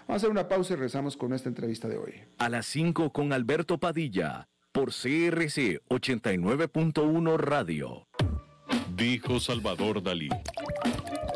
[0.07, 2.13] Vamos a hacer una pausa y regresamos con esta entrevista de hoy.
[2.37, 8.07] A las 5 con Alberto Padilla por CRC 89.1 Radio.
[8.95, 10.29] Dijo Salvador Dalí.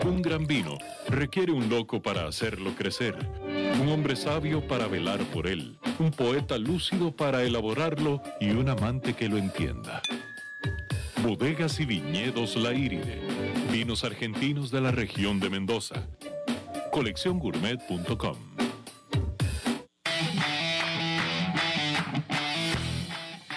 [0.04, 0.78] Un gran vino
[1.08, 3.16] requiere un loco para hacerlo crecer,
[3.82, 9.14] un hombre sabio para velar por él, un poeta lúcido para elaborarlo y un amante
[9.14, 10.02] que lo entienda.
[11.24, 13.22] Bodegas y viñedos La Iride,
[13.72, 16.08] vinos argentinos de la región de Mendoza.
[16.92, 18.38] Colecciongourmet.com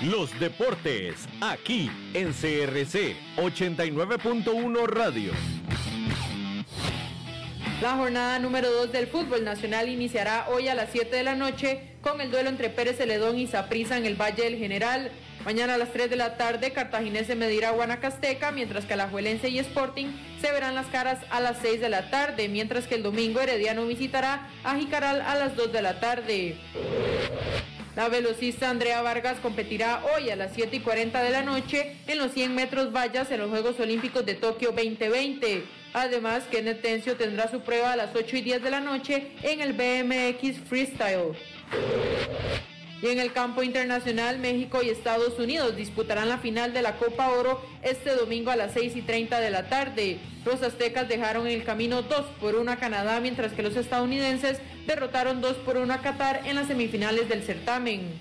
[0.03, 5.33] Los deportes, aquí en CRC 89.1 Radio.
[7.81, 11.81] La jornada número 2 del fútbol nacional iniciará hoy a las 7 de la noche
[12.03, 15.11] con el duelo entre Pérez Celedón y Saprissa en el Valle del General.
[15.47, 19.59] Mañana a las 3 de la tarde, Cartaginés medirá a Guanacasteca, mientras que Alajuelense y
[19.61, 20.09] Sporting
[20.43, 23.87] se verán las caras a las 6 de la tarde, mientras que el domingo Herediano
[23.87, 26.59] visitará a Jicaral a las 2 de la tarde.
[27.97, 32.19] La velocista Andrea Vargas competirá hoy a las 7 y 40 de la noche en
[32.19, 35.80] los 100 metros vallas en los Juegos Olímpicos de Tokio 2020.
[35.93, 39.61] Además, Kenneth Tencio tendrá su prueba a las 8 y 10 de la noche en
[39.61, 41.35] el BMX Freestyle.
[43.03, 47.31] Y en el campo internacional, México y Estados Unidos disputarán la final de la Copa
[47.31, 50.19] Oro este domingo a las 6 y 30 de la tarde.
[50.45, 54.59] Los aztecas dejaron en el camino 2 por 1 a Canadá, mientras que los estadounidenses
[54.87, 58.21] derrotaron 2 por 1 a Qatar en las semifinales del certamen.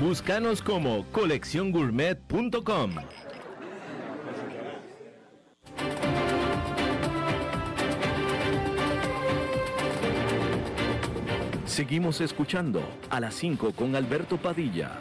[0.00, 2.90] Búscanos como colecciongourmet.com.
[11.64, 14.98] Seguimos escuchando a las 5 con Alberto Padilla.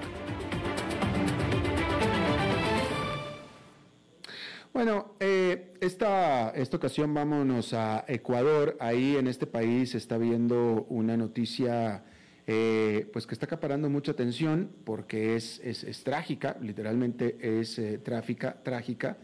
[4.72, 8.78] Bueno, eh, esta, esta ocasión vámonos a Ecuador.
[8.80, 12.06] Ahí en este país está viendo una noticia
[12.48, 18.58] eh, pues que está acaparando mucha atención porque es, es, trágica, literalmente es eh, tráfica,
[18.62, 19.18] trágica,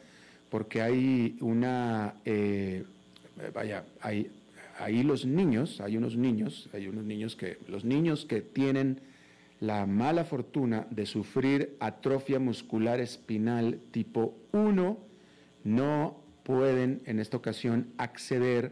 [0.49, 2.84] porque hay una, eh,
[3.53, 4.32] vaya, hay,
[4.80, 9.01] ahí los niños, hay unos niños, hay unos niños que, los niños que tienen
[9.59, 14.97] la mala fortuna de sufrir atrofia muscular espinal tipo 1,
[15.63, 18.72] no pueden en esta ocasión acceder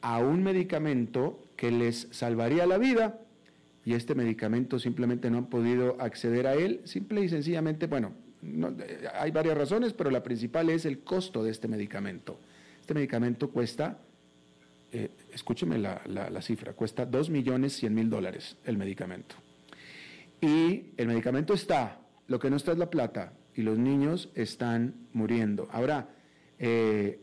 [0.00, 3.21] a un medicamento que les salvaría la vida
[3.84, 8.12] y este medicamento simplemente no han podido acceder a él, simple y sencillamente, bueno,
[9.14, 12.38] hay varias razones, pero la principal es el costo de este medicamento.
[12.80, 13.98] Este medicamento cuesta,
[14.90, 19.36] eh, escúcheme la, la, cifra, cuesta 2 millones 100 mil dólares el medicamento.
[20.40, 24.94] Y el medicamento está, lo que no está es la plata, y los niños están
[25.12, 25.68] muriendo.
[25.70, 26.08] Ahora,
[26.58, 27.20] eh,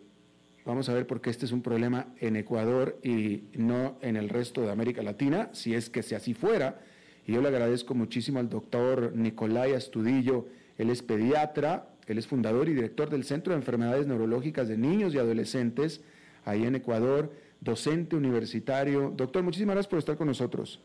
[0.70, 4.30] Vamos a ver por qué este es un problema en Ecuador y no en el
[4.30, 6.80] resto de América Latina, si es que si así fuera.
[7.26, 10.46] Y yo le agradezco muchísimo al doctor Nicolai Astudillo,
[10.78, 15.16] él es pediatra, él es fundador y director del Centro de Enfermedades Neurológicas de Niños
[15.16, 16.02] y Adolescentes,
[16.46, 19.12] ahí en Ecuador, docente universitario.
[19.18, 20.80] Doctor, muchísimas gracias por estar con nosotros.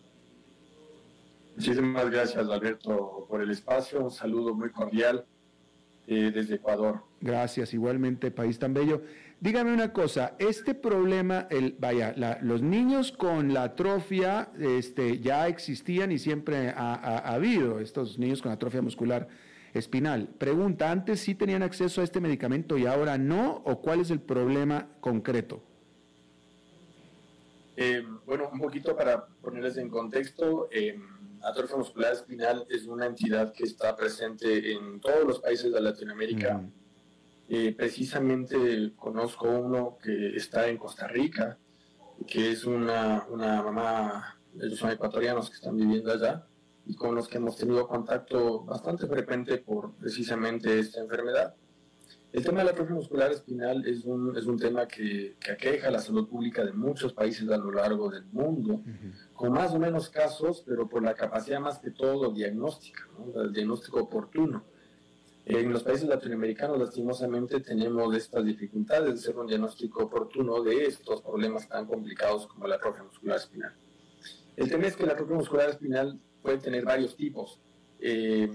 [1.56, 4.02] Muchísimas gracias, Alberto, por el espacio.
[4.02, 5.26] Un saludo muy cordial
[6.06, 7.00] eh, desde Ecuador.
[7.20, 9.02] Gracias, igualmente, país tan bello.
[9.44, 16.12] Dígame una cosa, este problema, el, vaya, los niños con la atrofia este, ya existían
[16.12, 19.28] y siempre ha, habido estos niños con atrofia muscular
[19.74, 20.28] espinal.
[20.38, 23.60] Pregunta, ¿antes sí tenían acceso a este medicamento y ahora no?
[23.66, 25.62] ¿O cuál es el problema concreto?
[27.76, 30.98] Eh, bueno, un poquito para ponerles en contexto, eh,
[31.42, 36.62] atrofia muscular espinal es una entidad que está presente en todos los países de Latinoamérica.
[37.48, 41.58] Eh, precisamente conozco uno que está en Costa Rica,
[42.26, 46.46] que es una, una mamá, ellos son ecuatorianos que están viviendo allá
[46.86, 51.54] y con los que hemos tenido contacto bastante frecuente por precisamente esta enfermedad.
[52.32, 55.88] El tema de la atrofia muscular espinal es un, es un tema que, que, aqueja
[55.88, 58.82] la salud pública de muchos países a lo largo del mundo,
[59.34, 64.00] con más o menos casos, pero por la capacidad más que todo diagnóstica, el diagnóstico
[64.00, 64.64] oportuno.
[65.46, 71.20] En los países latinoamericanos, lastimosamente, tenemos estas dificultades de hacer un diagnóstico oportuno de estos
[71.20, 73.74] problemas tan complicados como la atrofia muscular espinal.
[74.56, 77.60] El tema es que la atrofia muscular espinal puede tener varios tipos.
[78.00, 78.50] Eh,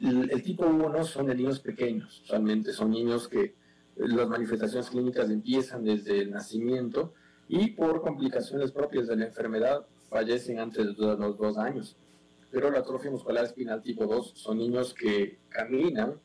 [0.00, 3.54] el, tipo 1 son de niños pequeños, usualmente son niños que
[3.96, 7.14] las manifestaciones clínicas empiezan desde el nacimiento
[7.48, 11.96] y por complicaciones propias de la enfermedad fallecen antes de los dos años.
[12.54, 16.20] Pero la atrofia muscular espinal tipo 2 son niños que caminan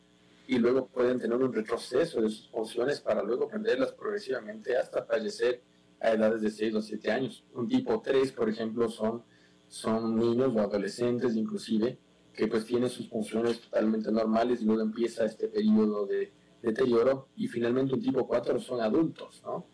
[0.45, 5.63] y luego pueden tener un retroceso de sus funciones para luego perderlas progresivamente hasta fallecer
[5.99, 7.43] a edades de 6 o 7 años.
[7.55, 9.23] Un tipo 3, por ejemplo, son,
[9.67, 11.97] son niños o adolescentes inclusive
[12.31, 17.47] que pues tienen sus funciones totalmente normales y luego empieza este periodo de deterioro y
[17.47, 19.65] finalmente un tipo 4 son adultos, ¿no?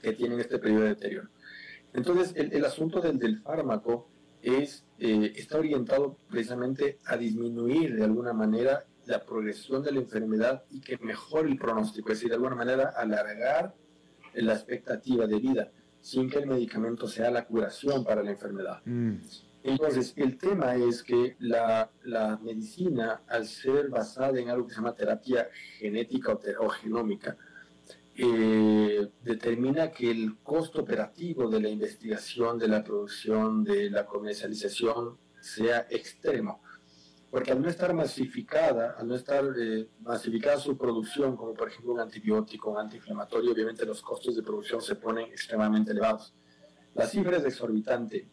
[0.00, 1.28] Que tienen este periodo de deterioro.
[1.92, 4.12] Entonces, el, el asunto del, del, fármaco
[4.42, 10.64] es, eh, está orientado precisamente a disminuir de alguna manera la progresión de la enfermedad
[10.70, 13.74] y que mejore el pronóstico, es decir, de alguna manera alargar
[14.34, 15.70] la expectativa de vida
[16.00, 18.82] sin que el medicamento sea la curación para la enfermedad.
[18.84, 19.14] Mm.
[19.62, 24.80] Entonces, el tema es que la, la, medicina, al ser basada en algo que se
[24.80, 27.36] llama terapia genética o, genómica,
[28.14, 35.18] eh, determina que el costo operativo de la investigación, de la producción, de la comercialización
[35.40, 36.62] sea extremo.
[37.30, 41.94] Porque al no estar masificada, al no estar eh, masificada su producción, como por ejemplo
[41.94, 46.34] un antibiótico, un antiinflamatorio, obviamente los costos de producción se ponen extremadamente elevados.
[46.94, 48.28] La cifra es exorbitante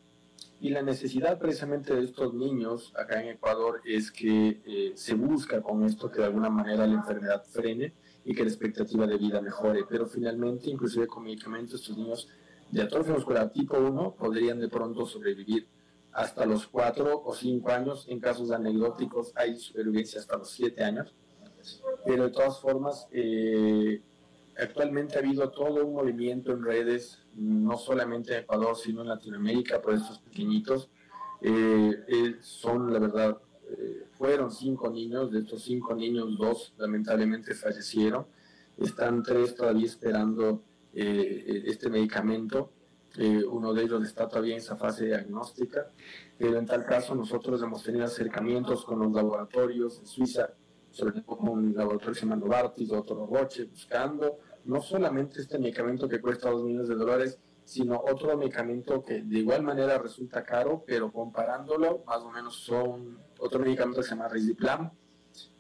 [0.60, 5.62] y la necesidad precisamente de estos niños acá en Ecuador es que eh, se busca
[5.62, 7.94] con esto que de alguna manera la enfermedad frene
[8.26, 9.86] y que la expectativa de vida mejore.
[9.88, 12.28] Pero finalmente, inclusive con medicamentos, estos niños
[12.72, 15.68] de atrofia muscular tipo 1 podrían de pronto sobrevivir
[16.12, 18.06] hasta los 4 o 5 años.
[18.10, 21.14] En casos anecdóticos hay supervivencia hasta los 7 años.
[22.06, 24.02] Pero de todas formas, eh,
[24.58, 29.82] actualmente ha habido todo un movimiento en redes no solamente en Ecuador, sino en Latinoamérica,
[29.82, 30.90] por estos pequeñitos.
[31.42, 33.38] Eh, eh, son, la verdad,
[33.70, 38.28] eh, fueron cinco niños, de estos cinco niños, dos lamentablemente fallecieron.
[38.78, 40.62] Están tres todavía esperando
[40.94, 42.74] este medicamento.
[43.50, 45.90] uno de ellos está todavía en esa fase diagnóstica,
[46.38, 50.50] pero en tal caso nosotros hemos tenido acercamientos con los laboratorios en Suiza,
[50.92, 55.58] sobre todo con un laboratorio que se llama Novartis, otro Roche, buscando no solamente este
[55.58, 60.44] medicamento que cuesta 2 millones de dólares, sino otro medicamento que de igual manera resulta
[60.44, 64.92] caro, pero comparándolo, más o menos son otro medicamento que se llama Risdiplam.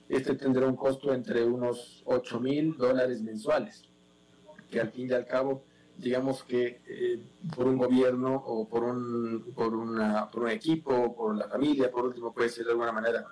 [0.07, 3.83] Este tendrá un costo entre unos 8 mil dólares mensuales,
[4.69, 5.63] que al fin y al cabo,
[5.97, 7.19] digamos que eh,
[7.55, 12.05] por un gobierno o por un, por, una, por un equipo, por la familia, por
[12.05, 13.27] último, puede ser de alguna manera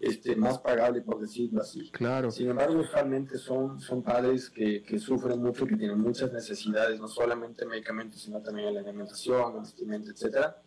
[0.00, 1.90] este, más pagable, por decirlo así.
[1.92, 2.30] Claro.
[2.30, 7.08] Sin embargo, usualmente son, son padres que, que, sufren mucho, que tienen muchas necesidades, no
[7.08, 10.60] solamente medicamentos, sino también la alimentación, el vestimenta, etcétera.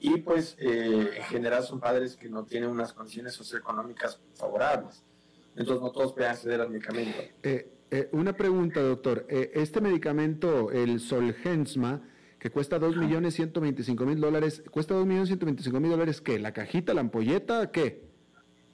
[0.00, 5.02] Y pues eh, en general son padres que no tienen unas condiciones socioeconómicas favorables.
[5.56, 7.18] Entonces no todos pueden acceder al medicamento.
[7.42, 9.26] Eh, eh, una pregunta, doctor.
[9.28, 12.02] este medicamento, el Solgensma,
[12.38, 16.38] que cuesta 2.125.000 dólares, ¿cuesta 2.125.000 dólares qué?
[16.38, 18.06] ¿La cajita, la ampolleta, qué?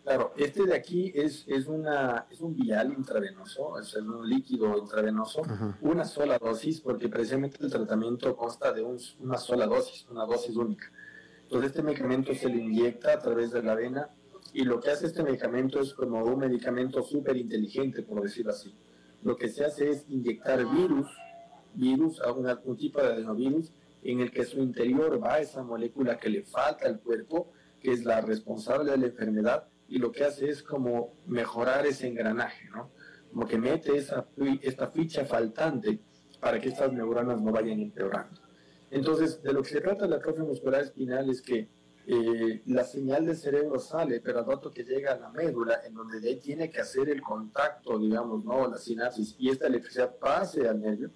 [0.02, 5.42] Claro, este de aquí es, es, una, es un vial intravenoso, es un líquido intravenoso,
[5.80, 10.90] una sola dosis, porque precisamente el tratamiento consta de una sola dosis, una dosis única.
[11.52, 14.08] Entonces este medicamento se le inyecta a través de la vena
[14.54, 18.74] y lo que hace este medicamento es como un medicamento súper inteligente, por decirlo así.
[19.22, 21.10] Lo que se hace es inyectar virus,
[21.74, 22.22] virus,
[22.64, 23.70] un tipo de adenovirus,
[24.02, 28.02] en el que su interior va esa molécula que le falta al cuerpo, que es
[28.06, 32.92] la responsable de la enfermedad, y lo que hace es como mejorar ese engranaje, ¿no?
[33.30, 34.26] Como que mete esa,
[34.62, 36.00] esta ficha faltante
[36.40, 38.41] para que estas neuronas no vayan empeorando.
[38.92, 41.70] Entonces, de lo que se trata la atrofia muscular espinal es que
[42.06, 45.94] eh, la señal del cerebro sale, pero al rato que llega a la médula, en
[45.94, 48.68] donde ahí tiene que hacer el contacto, digamos, ¿no?
[48.68, 51.10] La sinapsis y esta electricidad pase al nervio,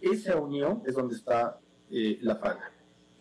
[0.00, 1.58] esa unión es donde está
[1.90, 2.70] eh, la falla.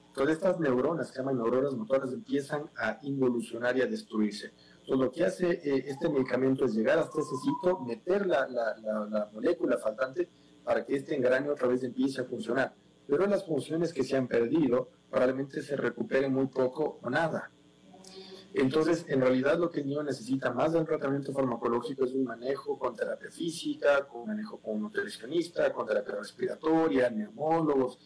[0.09, 4.53] Entonces, estas neuronas, que se llaman neuronas motoras, empiezan a involucionar y a destruirse.
[4.81, 9.29] Entonces, lo que hace eh, este medicamento es llegar hasta ese sitio, meter la, la,
[9.33, 10.29] molécula faltante
[10.63, 12.73] para que este engrane otra vez empiece a funcionar.
[13.07, 17.51] Pero las funciones que se han perdido probablemente se recuperen muy poco o nada.
[18.57, 22.79] Entonces, en realidad lo que el niño necesita más del tratamiento farmacológico es un manejo
[22.79, 27.99] con terapia física, con manejo con un nutricionista, con terapia respiratoria, neumólogos,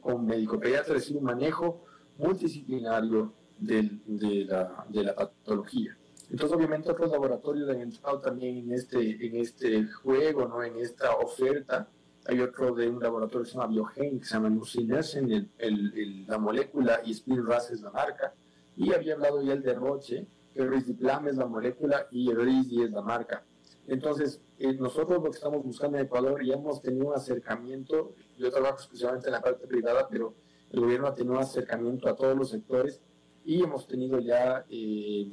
[0.00, 1.84] con médico pediatra, es decir, un manejo
[2.16, 4.00] multidisciplinario de,
[4.48, 5.98] la, de la patología.
[6.30, 10.62] Entonces, obviamente, otros laboratorios han entrado también en este, en este juego, ¿no?
[10.62, 11.88] en esta oferta.
[12.26, 16.38] Hay otro de un laboratorio que se llama Biogen, que se llama Nusinersen, el, la
[16.38, 18.34] molécula, y Spinraz es la marca.
[18.76, 22.90] Y había hablado ya el de Roche, que Risdiplam es la molécula y Evrysdi es
[22.92, 23.44] la marca.
[23.86, 28.50] Entonces, eh, nosotros lo que estamos buscando en Ecuador ya hemos tenido un acercamiento, yo
[28.50, 30.34] trabajo exclusivamente en la parte privada, pero
[30.70, 33.00] el gobierno ha tenido un acercamiento a todos los sectores
[33.44, 35.28] y hemos tenido ya eh,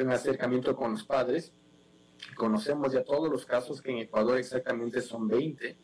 [0.00, 1.52] un acercamiento con los padres.
[2.36, 5.76] Conocemos ya todos los casos que en Ecuador exactamente son 20,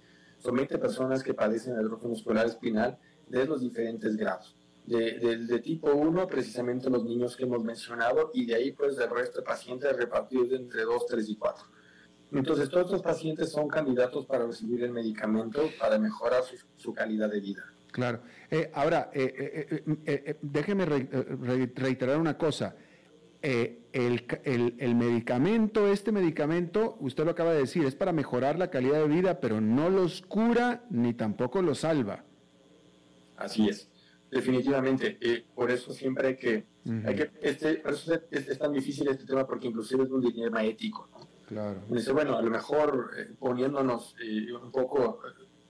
[0.44, 4.56] 20 personas que padecen atrofia muscular espinal de los diferentes grados.
[4.86, 9.10] De, de, tipo 1, precisamente los niños que hemos mencionado, y de ahí pues el
[9.10, 11.66] resto de pacientes repartidos entre 2, 3 y 4.
[12.32, 16.42] Entonces, todos estos pacientes son candidatos para recibir el medicamento para mejorar
[16.76, 17.64] su, calidad de vida.
[17.90, 18.20] Claro.
[18.50, 22.74] Eh, ahora, eh, eh, déjeme reiterar una cosa.
[23.40, 28.68] El, el, el, medicamento, este medicamento, usted lo acaba de decir, es para mejorar la
[28.70, 32.24] calidad de vida, pero no los cura ni tampoco los salva.
[33.36, 33.88] Así es,
[34.30, 35.18] definitivamente.
[35.54, 36.66] por eso siempre hay que,
[37.06, 40.64] hay que este, por eso es, tan difícil este tema, porque inclusive es un dilema
[40.64, 41.08] ético.
[41.12, 41.28] ¿no?
[41.48, 41.80] Claro.
[41.88, 45.20] Dice, bueno, a lo mejor eh, poniéndonos eh, un poco,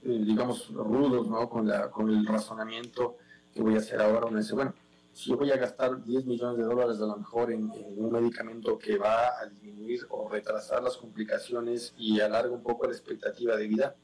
[0.02, 1.48] eh, digamos, rudos, ¿no?
[1.48, 3.16] Con, la, con el razonamiento
[3.54, 4.74] que voy a hacer ahora, uno dice, bueno,
[5.18, 8.78] si yo voy a gastar 10 millones de dólares a lo mejor en, un medicamento
[8.78, 13.66] que va a disminuir o retrasar las complicaciones y alarga un poco la expectativa de
[13.66, 13.96] vida,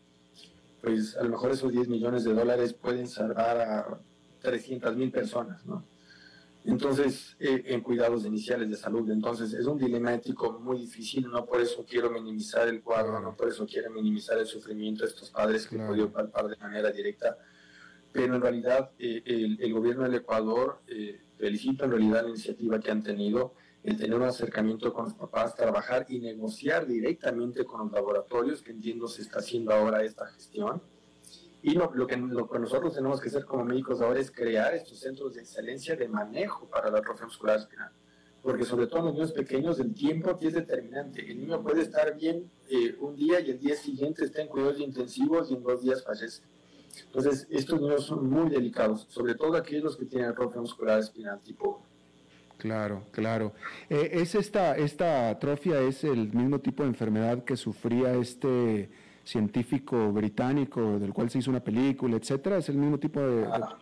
[0.83, 4.01] pues a lo mejor esos 10 millones de dólares pueden salvar a
[4.41, 5.85] 300 mil personas, ¿no?
[6.65, 9.09] Entonces, eh, en cuidados iniciales de salud.
[9.11, 13.37] Entonces, es un dilema ético muy difícil, no por eso quiero minimizar el cuadro, no
[13.37, 16.91] por eso quiero minimizar el sufrimiento de estos padres que he podido palpar de manera
[16.91, 17.39] directa,
[18.15, 22.93] pero en realidad eh, el, gobierno del Ecuador eh, felicita en realidad la iniciativa que
[22.93, 27.93] han tenido, el tener un acercamiento con los papás, trabajar y negociar directamente con los
[27.93, 30.81] laboratorios, que entiendo se está haciendo ahora esta gestión
[31.61, 35.41] y lo, que, nosotros tenemos que hacer como médicos ahora es crear estos centros de
[35.41, 37.91] excelencia de manejo para la atrofia muscular espinal.
[38.43, 41.29] Porque sobre todo en los niños pequeños el tiempo aquí es determinante.
[41.29, 44.79] El niño puede estar bien eh, un día y el día siguiente está en cuidados
[44.79, 46.43] intensivos y en dos días fallece.
[47.07, 51.79] Entonces, estos niños son muy delicados, sobre todo aquellos que tienen atrofia muscular espinal tipo
[51.79, 51.95] 1.
[52.59, 53.53] Claro, claro.
[53.91, 58.91] Eh, es esta, esta atrofia es el mismo tipo de enfermedad que sufría este
[59.25, 63.45] científico británico del cual se hizo una película, etcétera, es el mismo tipo de...
[63.47, 63.77] Ah,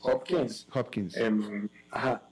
[0.00, 0.66] Hopkins.
[0.72, 1.16] Hopkins.
[1.16, 2.22] Em, ajá.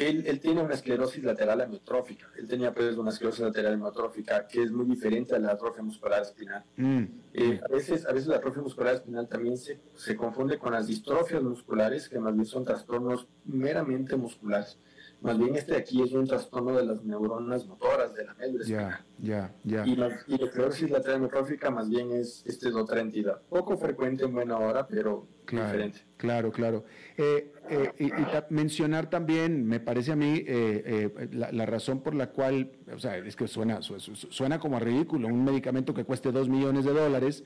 [0.00, 2.26] Él, él, tiene una esclerosis lateral amiotrófica.
[2.38, 6.22] Él tenía pues una esclerosis lateral amiotrófica que es muy diferente a la atrofia muscular
[6.22, 6.64] espinal.
[6.76, 7.04] Mm.
[7.34, 10.86] Eh, a, veces, a veces la atrofia muscular espinal también se, se confunde con las
[10.86, 14.78] distrofias musculares, que más bien son trastornos meramente musculares.
[15.20, 19.04] Más bien este aquí es un trastorno de las neuronas motoras de la médula Ya,
[19.18, 19.86] ya, ya.
[19.86, 23.42] Y la, y esclerosis lateral amiotrófica más bien es, este, otra entidad.
[23.48, 26.00] Poco frecuente en buena hora, pero diferente.
[26.16, 26.84] Claro, claro.
[27.16, 28.10] Eh, eh, y,
[28.52, 33.36] mencionar también, me parece a mí, eh, la, razón por la cual, o sea, es
[33.36, 37.44] que suena, suena como a ridículo, un medicamento que cueste dos millones de dólares,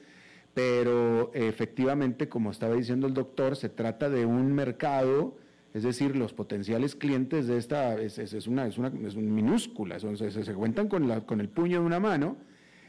[0.53, 5.37] pero efectivamente, como estaba diciendo el doctor, se trata de un mercado
[5.75, 10.55] es decir, los potenciales clientes de esta es, es, una, es, es minúscula, se, se,
[10.55, 12.37] cuentan con, la, con el puño de una mano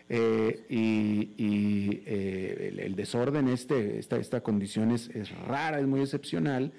[0.07, 5.09] eh, y, eh, el, desorden, este, esta, esta condición es,
[5.47, 6.73] rara, es muy excepcional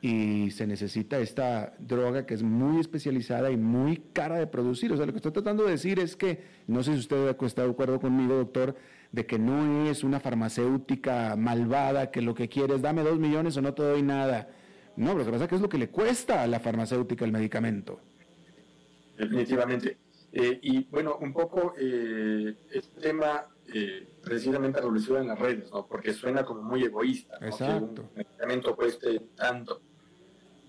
[0.00, 4.92] y se necesita esta droga que es muy especializada y muy cara de producir.
[4.92, 7.64] O sea, lo que estoy tratando de decir es que, no sé si usted está
[7.64, 8.76] de acuerdo conmigo, doctor,
[9.10, 13.56] de que no es una farmacéutica malvada que lo que quiere es dame dos millones
[13.56, 14.48] o no te doy nada
[15.00, 17.32] no, lo que pasa es que es lo que le cuesta a la farmacéutica el
[17.32, 18.00] medicamento.
[19.16, 19.96] Definitivamente.
[20.32, 25.86] Eh, y bueno, un poco eh, este tema eh, precisamente revoluciona en las redes, ¿no?
[25.86, 27.46] porque suena como muy egoísta, ¿no?
[27.46, 27.94] Exacto.
[27.94, 29.80] que un medicamento cueste tanto.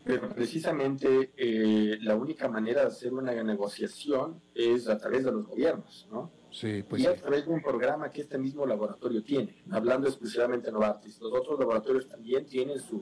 [0.04, 5.46] Pero precisamente eh, la única manera de hacer una negociación es a través de los
[5.46, 6.32] gobiernos, ¿no?
[6.52, 10.68] Sí, pues y a través de un programa que este mismo laboratorio tiene, hablando exclusivamente
[10.68, 11.20] de Novartis.
[11.22, 13.02] Los otros laboratorios también tienen su,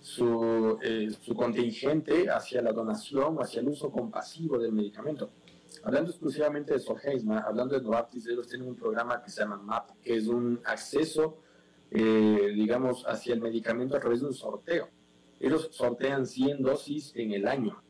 [0.00, 5.30] su, eh, su contingente hacia la donación o hacia el uso compasivo del medicamento.
[5.84, 9.90] Hablando exclusivamente de Solheima, hablando de Novartis, ellos tienen un programa que se llama MAP,
[10.02, 11.38] que es un acceso,
[11.90, 14.88] eh, digamos, hacia el medicamento a través de un sorteo.
[15.38, 17.82] Ellos sortean 100 dosis en el año.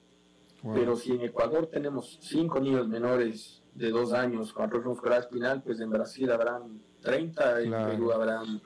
[0.74, 5.62] Pero si en Ecuador tenemos 5 niños menores de 2 años con atrofia muscular espinal,
[5.62, 8.60] pues en Brasil habrán 30, en Perú habrán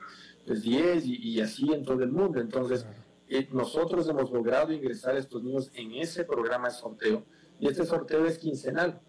[0.45, 2.41] pues, 10 y, así en todo el mundo.
[2.41, 2.85] Entonces,
[3.51, 7.23] nosotros hemos logrado ingresar a estos niños en ese programa de sorteo
[7.59, 9.01] y este sorteo es quincenal.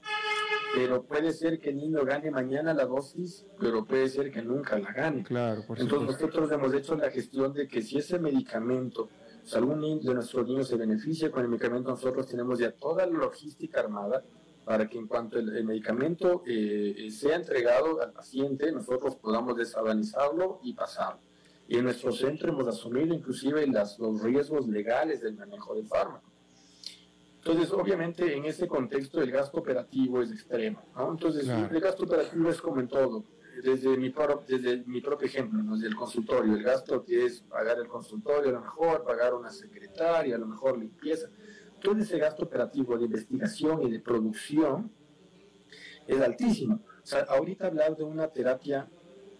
[0.74, 4.78] Pero puede ser que el niño gane mañana la dosis, pero puede ser que nunca
[4.78, 5.22] la gane.
[5.22, 9.08] Claro, Entonces nosotros hemos hecho la gestión de que si ese medicamento,
[9.42, 13.18] si algún de nuestros niños se beneficia con el medicamento, nosotros tenemos ya toda la
[13.18, 14.22] logística armada
[14.64, 20.74] para que en cuanto el, medicamento eh, sea entregado al paciente, nosotros podamos desabanizarlo y
[20.74, 21.20] pasarlo.
[21.68, 26.30] Y en nuestro centro hemos asumido inclusive las, los riesgos legales del manejo del fármaco.
[27.38, 30.82] Entonces, obviamente, en ese contexto el gasto operativo es extremo.
[30.96, 31.12] ¿no?
[31.12, 33.24] Entonces, el gasto operativo es como en todo.
[33.62, 34.12] Desde mi,
[34.46, 35.76] desde mi propio ejemplo, ¿no?
[35.76, 39.50] desde el consultorio, el gasto que es pagar el consultorio a lo mejor, pagar una
[39.50, 41.30] secretaria, a lo mejor limpieza.
[41.80, 44.90] Todo ese gasto operativo de investigación y de producción
[46.06, 46.80] es altísimo.
[47.02, 48.88] O sea, ahorita hablar de una terapia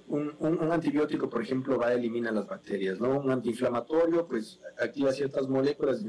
[0.08, 3.18] un, un, antibiótico, por ejemplo, va a eliminar las bacterias, ¿no?
[3.20, 6.04] Un antiinflamatorio, pues activa ciertas moléculas.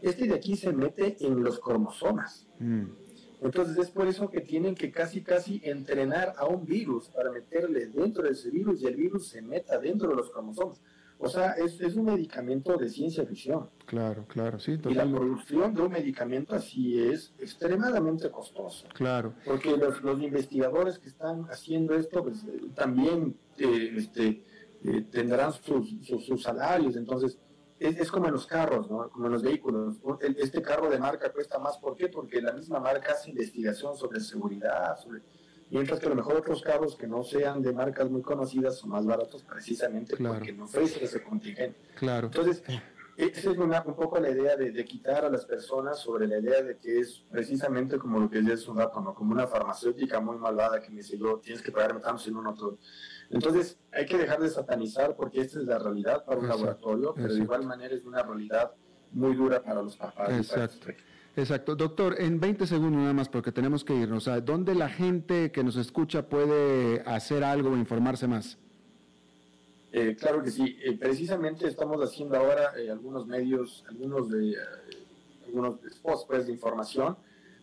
[0.00, 2.46] Este de aquí se mete en los cromosomas.
[2.58, 2.84] Mm.
[3.42, 7.86] Entonces es por eso que tienen que casi, casi entrenar a un virus para meterle
[7.86, 10.80] dentro de ese virus y el virus se meta dentro de los cromosomas.
[11.24, 13.70] O sea, es, es un medicamento de ciencia ficción.
[13.86, 14.76] Claro, claro, sí.
[14.88, 18.88] Y la producción de un medicamento así es extremadamente costoso.
[18.92, 19.32] Claro.
[19.44, 24.44] Porque los, los investigadores que están haciendo esto, pues eh, también eh, este,
[24.82, 26.96] eh, tendrán sus, sus, salarios.
[26.96, 27.38] Entonces,
[27.78, 29.08] es, es, como en los carros, ¿no?
[29.08, 29.98] Como en los vehículos.
[30.38, 31.78] Este carro de marca cuesta más.
[31.78, 32.08] ¿Por qué?
[32.08, 35.22] Porque la misma marca hace investigación sobre seguridad, sobre
[35.72, 38.90] mientras que a lo mejor otros carros que no sean de marcas muy conocidas son
[38.90, 41.78] más baratos precisamente porque no ofrecen ese contingente.
[41.96, 42.26] Claro.
[42.26, 42.62] Entonces,
[43.16, 46.62] esa es una, un poco la idea de, quitar a las personas sobre la idea
[46.62, 49.14] de que es precisamente como lo que hace un rato, ¿no?
[49.14, 52.42] como una farmacéutica muy malvada que me dice yo, tienes que pagarme tanto si no,
[52.42, 52.78] no todo.
[53.30, 57.32] Entonces, hay que dejar de satanizar porque esta es la realidad para un laboratorio, pero
[57.32, 58.72] de igual manera es una realidad
[59.10, 60.30] muy dura para los papás.
[60.30, 60.88] Exacto.
[61.34, 61.74] Exacto.
[61.74, 64.28] Doctor, en 20 segundos nada más, porque tenemos que irnos.
[64.28, 68.58] ¿A ¿Dónde la gente que nos escucha puede hacer algo o informarse más?
[69.92, 70.76] Eh, claro que sí.
[70.82, 74.56] Eh, precisamente estamos haciendo ahora eh, algunos medios, algunos de
[75.46, 77.16] algunos posts pues, de información.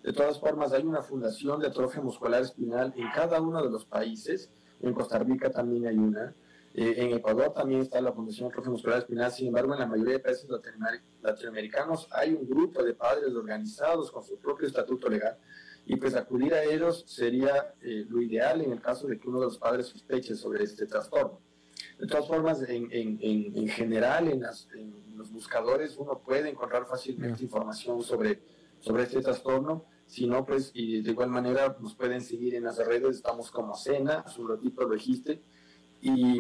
[0.04, 3.86] De todas formas, hay una fundación de atrofia muscular espinal en cada uno de los
[3.86, 4.50] países.
[4.82, 6.34] En Costa Rica también hay una.
[6.82, 10.14] Eh, en Ecuador también está la Fundación Trofeo Muscular Espinal, sin embargo, en la mayoría
[10.14, 10.48] de países
[11.22, 15.38] latinoamericanos hay un grupo de padres organizados con su propio estatuto legal
[15.86, 19.42] y pues acudir a ellos sería eh, lo ideal en el caso de que uno
[19.42, 21.42] de los padres sospeche sobre este trastorno.
[22.00, 24.42] De todas formas, en, en, en, general, en,
[25.18, 28.40] los buscadores uno puede encontrar fácilmente información sobre,
[28.80, 29.84] sobre este trastorno.
[30.08, 33.76] Si no, pues, y de igual manera nos pueden seguir en las redes, estamos como
[33.76, 35.44] Cena, su logotipo lo dijiste,
[36.02, 36.40] y,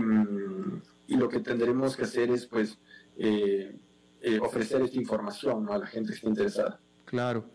[1.07, 2.77] y, lo que tendremos que hacer es pues
[3.17, 3.75] eh,
[4.21, 6.79] eh, ofrecer esta información a la gente que esté interesada.
[7.05, 7.45] Claro.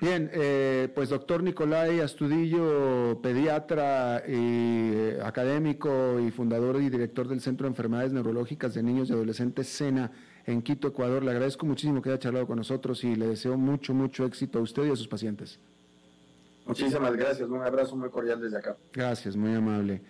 [0.00, 7.66] Bien, eh, pues doctor Nicolai Astudillo, pediatra y académico y fundador y director del Centro
[7.66, 10.10] de Enfermedades Neurológicas de Niños y Adolescentes SENA
[10.44, 11.22] en Quito, Ecuador.
[11.22, 14.62] Le agradezco muchísimo que haya charlado con nosotros y le deseo mucho, mucho éxito a
[14.62, 15.60] usted y a sus pacientes.
[16.66, 18.76] Muchísimas gracias, un abrazo muy cordial desde acá.
[18.92, 20.02] Gracias, muy amable.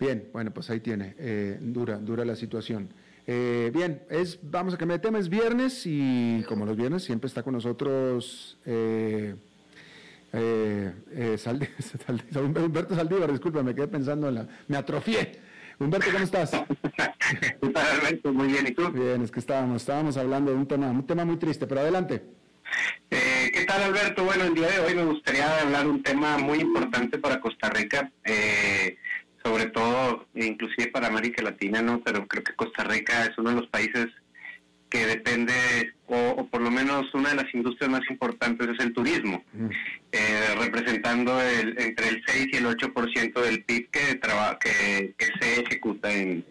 [0.00, 2.88] Bien, bueno, pues ahí tiene, eh, dura, dura la situación.
[3.26, 7.28] Eh, bien, es, vamos a cambiar de tema, es viernes y como los viernes siempre
[7.28, 9.36] está con nosotros eh,
[12.34, 15.38] Humberto Saldívar, disculpa, me quedé pensando en la, me atrofié.
[15.78, 16.52] Humberto, ¿cómo estás?
[18.24, 18.90] Muy bien, ¿y tú?
[18.90, 22.22] Bien, es que estábamos, estábamos hablando de un tema, un tema muy triste, pero adelante.
[23.08, 24.24] ¿Qué tal, Alberto?
[24.24, 27.68] Bueno, el día de hoy me gustaría hablar de un tema muy importante para Costa
[27.70, 28.10] Rica.
[28.24, 28.96] Eh,
[29.60, 32.00] sobre todo, inclusive para América Latina, ¿no?
[32.02, 34.06] Pero creo que Costa Rica es uno de los países
[34.88, 35.52] que depende,
[36.06, 39.68] o, por lo menos una de las industrias más importantes es el turismo, mm.
[40.12, 44.20] eh, representando el, entre el 6 y el 8% del PIB que,
[44.60, 46.44] que, que se ejecuta en,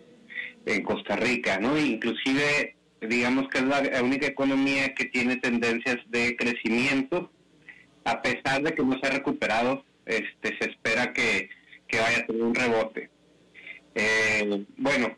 [0.66, 1.78] en Costa Rica, ¿no?
[1.78, 7.32] Inclusive, digamos que es la única economía que tiene tendencias de crecimiento,
[8.05, 11.49] a pesar de que no se ha recuperado, este, se espera que
[11.90, 13.10] que vaya a tener un rebote.
[13.96, 15.18] Eh, bueno,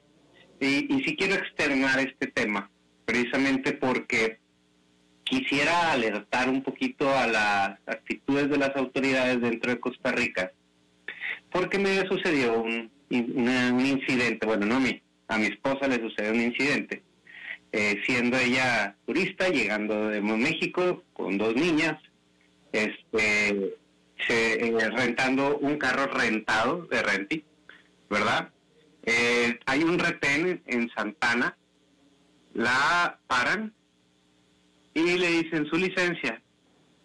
[0.59, 2.71] y, y sí quiero externar este tema,
[3.05, 4.39] precisamente porque
[5.31, 10.51] quisiera alertar un poquito a las actitudes de las autoridades dentro de Costa Rica,
[11.49, 16.41] porque me sucedió un, incidente, bueno, no a mí, a mi esposa le sucedió un
[16.41, 17.01] incidente,
[17.71, 21.97] eh, siendo ella turista, llegando de México con dos niñas,
[22.73, 23.75] este,
[24.29, 27.43] eh, rentando un carro rentado de Renti,
[28.09, 28.49] ¿verdad?
[29.03, 31.57] Eh, hay un retén en Santana,
[32.53, 33.73] la paran
[34.93, 36.41] y le dicen su licencia.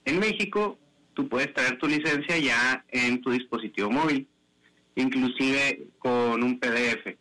[0.05, 0.79] En México,
[1.15, 4.29] tú puedes traer tu licencia ya en tu dispositivo móvil,
[4.95, 7.17] inclusive con un PDF.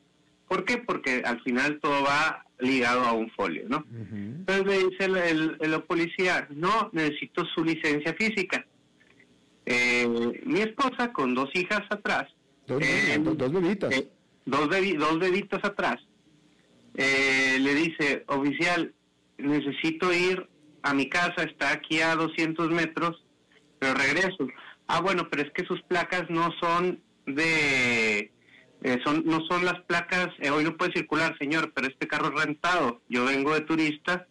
[0.48, 0.78] ¿Por qué?
[0.78, 3.86] Porque al final todo va ligado a un folio, ¿no?
[3.92, 8.66] Entonces le dice el, el, policía, no, necesito su licencia física.
[9.66, 10.08] Eh,
[10.46, 12.28] mi esposa con dos hijas atrás.
[12.68, 13.94] Dos, eh, dos bebitas.
[13.94, 14.10] Eh,
[14.46, 14.70] dos,
[15.20, 15.98] bebitos atrás.
[16.96, 18.94] eh, le dice, oficial,
[19.38, 20.48] necesito ir
[20.82, 23.24] a mi casa, está aquí a 200 metros,
[23.80, 24.48] pero regreso.
[24.88, 28.32] Ah, bueno, pero es que sus placas no son de...
[28.84, 32.46] eh, son, no son las placas, hoy no puede circular, señor, pero este carro es
[32.46, 33.02] rentado.
[33.10, 34.28] Yo vengo de turista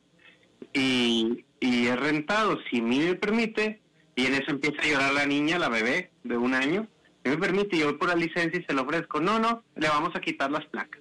[0.73, 2.59] y, y es rentado.
[2.71, 3.81] Si me permite,
[4.17, 6.89] y en eso empieza a llorar la niña, la bebé de un año,
[7.25, 9.21] me permite, yo voy por la licencia y se lo ofrezco.
[9.21, 11.01] No, no, le vamos a quitar las placas.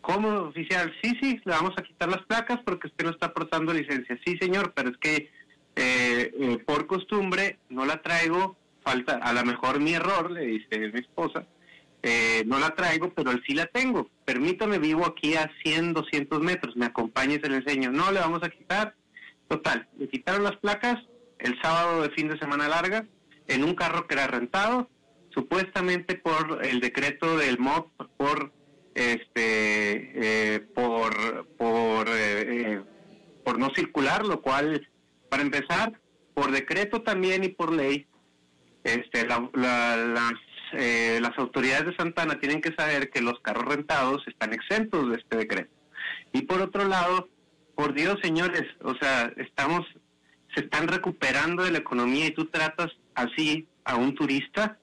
[0.00, 0.94] ¿Cómo, oficial?
[1.02, 4.18] Sí, sí, le vamos a quitar las placas porque usted no está aportando licencia.
[4.24, 5.30] Sí, señor, pero es que
[5.74, 10.78] eh, eh, por costumbre no la traigo, falta, a lo mejor mi error, le dice
[10.78, 11.44] mi esposa,
[12.04, 14.08] eh, no la traigo, pero sí la tengo.
[14.24, 17.90] Permítame, vivo aquí a 100, 200 metros, me acompañe y se le enseño.
[17.90, 18.94] No, le vamos a quitar.
[19.48, 20.98] Total, le quitaron las placas
[21.46, 23.06] el sábado de fin de semana larga
[23.48, 24.90] en un carro que era rentado,
[25.30, 28.52] supuestamente por el decreto del MOP, por
[28.94, 32.14] este eh, por por eh,
[32.74, 32.82] eh,
[33.44, 34.88] por no circular lo cual
[35.28, 36.00] para empezar
[36.34, 38.06] por decreto también y por ley
[38.84, 40.32] este la- la- las
[40.72, 45.16] eh, las autoridades de Santana tienen que saber que los carros rentados están exentos de
[45.16, 45.70] este decreto.
[46.32, 47.28] Y por otro lado
[47.76, 49.82] por Dios señores o sea estamos
[50.56, 54.78] se están recuperando de la economía y tú tratas así a un turista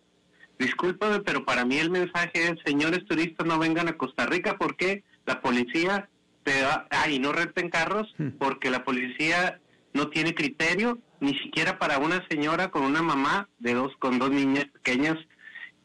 [0.59, 5.03] Discúlpame, pero para mí el mensaje es, señores turistas, no vengan a Costa Rica porque
[5.25, 6.09] la policía
[6.43, 9.59] te va, ay, no renten carros porque la policía
[9.93, 14.31] no tiene criterio, ni siquiera para una señora con una mamá de dos, con dos
[14.31, 15.17] niñas pequeñas,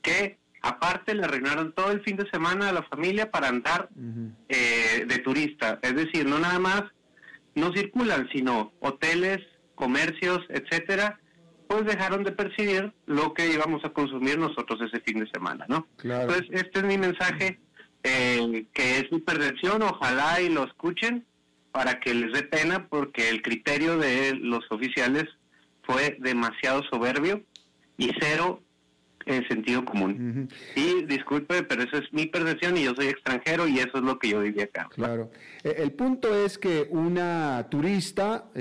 [0.03, 3.89] que aparte le arruinaron todo el fin de semana a la familia para andar
[4.49, 5.79] eh, de turista.
[5.83, 6.85] Es decir, no nada más
[7.55, 9.39] no circulan, sino hoteles,
[9.79, 11.21] comercios, etcétera,
[11.69, 15.87] pues dejaron de percibir lo que íbamos a consumir nosotros ese fin de semana, ¿no?
[15.97, 16.23] Claro.
[16.23, 17.61] Entonces, este es mi mensaje,
[18.03, 21.25] eh, que es mi percepción, ojalá y lo escuchen
[21.71, 25.25] para que les dé pena, porque el criterio de los oficiales
[25.83, 27.43] fue demasiado soberbio
[27.97, 28.63] y cero
[29.29, 30.49] eh, sentido común.
[30.75, 34.19] Y disculpe, pero esa es mi percepción y yo soy extranjero y eso es lo
[34.19, 34.89] que yo viví acá.
[34.95, 35.31] Claro.
[35.63, 38.61] Eh, El punto es que una turista eh,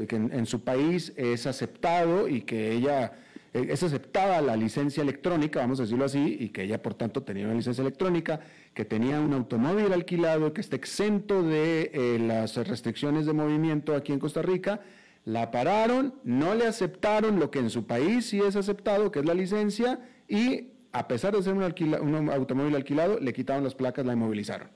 [0.00, 3.12] de- que en, en su país es aceptado y que ella
[3.52, 7.22] eh, es aceptada la licencia electrónica, vamos a decirlo así, y que ella por tanto
[7.22, 8.40] tenía una licencia electrónica,
[8.74, 14.12] que tenía un automóvil alquilado, que está exento de eh, las restricciones de movimiento aquí
[14.12, 14.80] en Costa Rica,
[15.24, 19.24] la pararon, no le aceptaron lo que en su país sí es aceptado, que es
[19.26, 23.74] la licencia, y a pesar de ser un, alquila- un automóvil alquilado, le quitaron las
[23.74, 24.68] placas, la inmovilizaron.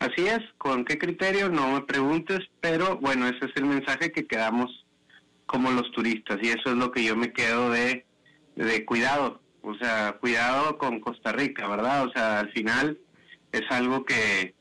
[0.00, 1.48] Así es, ¿con qué criterio?
[1.48, 4.84] No me preguntes, pero bueno, ese es el mensaje que quedamos
[5.46, 8.04] como los turistas y eso es lo que yo me quedo de,
[8.56, 12.04] de cuidado, o sea, cuidado con Costa Rica, ¿verdad?
[12.06, 12.98] O sea, al final
[13.52, 14.54] es algo que,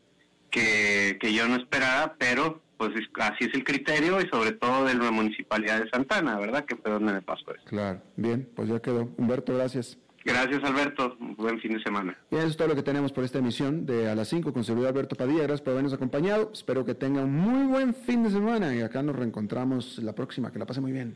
[0.49, 4.85] que, que yo no esperaba, pero pues es- así es el criterio y sobre todo
[4.85, 6.65] de la Municipalidad de Santana, ¿verdad?
[6.65, 7.63] Que fue donde me pasó eso.
[7.65, 9.09] Claro, bien, pues ya quedó.
[9.17, 9.97] Humberto, gracias.
[10.25, 12.17] Gracias Alberto, buen fin de semana.
[12.31, 14.63] Bien, eso es todo lo que tenemos por esta emisión de A las 5 con
[14.63, 15.39] servidor Alberto Padilla.
[15.43, 16.49] Gracias por habernos acompañado.
[16.53, 20.49] Espero que tengan un muy buen fin de semana y acá nos reencontramos la próxima.
[20.51, 21.15] Que la pase muy bien.